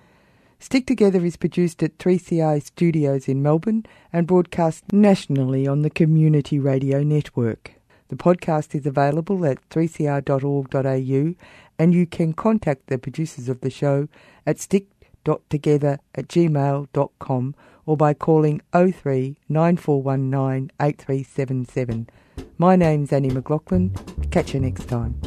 Stick 0.58 0.88
Together 0.88 1.24
is 1.24 1.38
produced 1.38 1.84
at 1.84 2.00
3CR 2.00 2.60
Studios 2.64 3.28
in 3.28 3.44
Melbourne 3.44 3.86
and 4.12 4.26
broadcast 4.26 4.92
nationally 4.92 5.68
on 5.68 5.84
the 5.84 5.92
Community 5.92 6.58
Radio 6.58 7.04
Network. 7.04 7.74
The 8.10 8.24
podcast 8.24 8.76
is 8.76 8.86
available 8.86 9.44
at 9.44 9.68
3cr.org.au 9.70 11.36
and 11.78 11.94
you 11.94 12.06
can 12.06 12.34
contact 12.34 12.88
the 12.88 12.98
producers 12.98 13.50
of 13.50 13.62
the 13.62 13.70
show 13.70 14.08
at 14.46 14.60
stick.together 14.60 16.00
at 16.16 16.28
gmail.com 16.28 17.56
or 17.86 17.98
by 17.98 18.14
calling 18.14 18.62
03 18.72 19.38
9419 19.50 20.72
8377. 20.80 22.10
My 22.58 22.76
name's 22.76 23.12
Annie 23.12 23.30
McLaughlin. 23.30 23.96
Catch 24.32 24.54
you 24.54 24.60
next 24.60 24.88
time. 24.88 25.20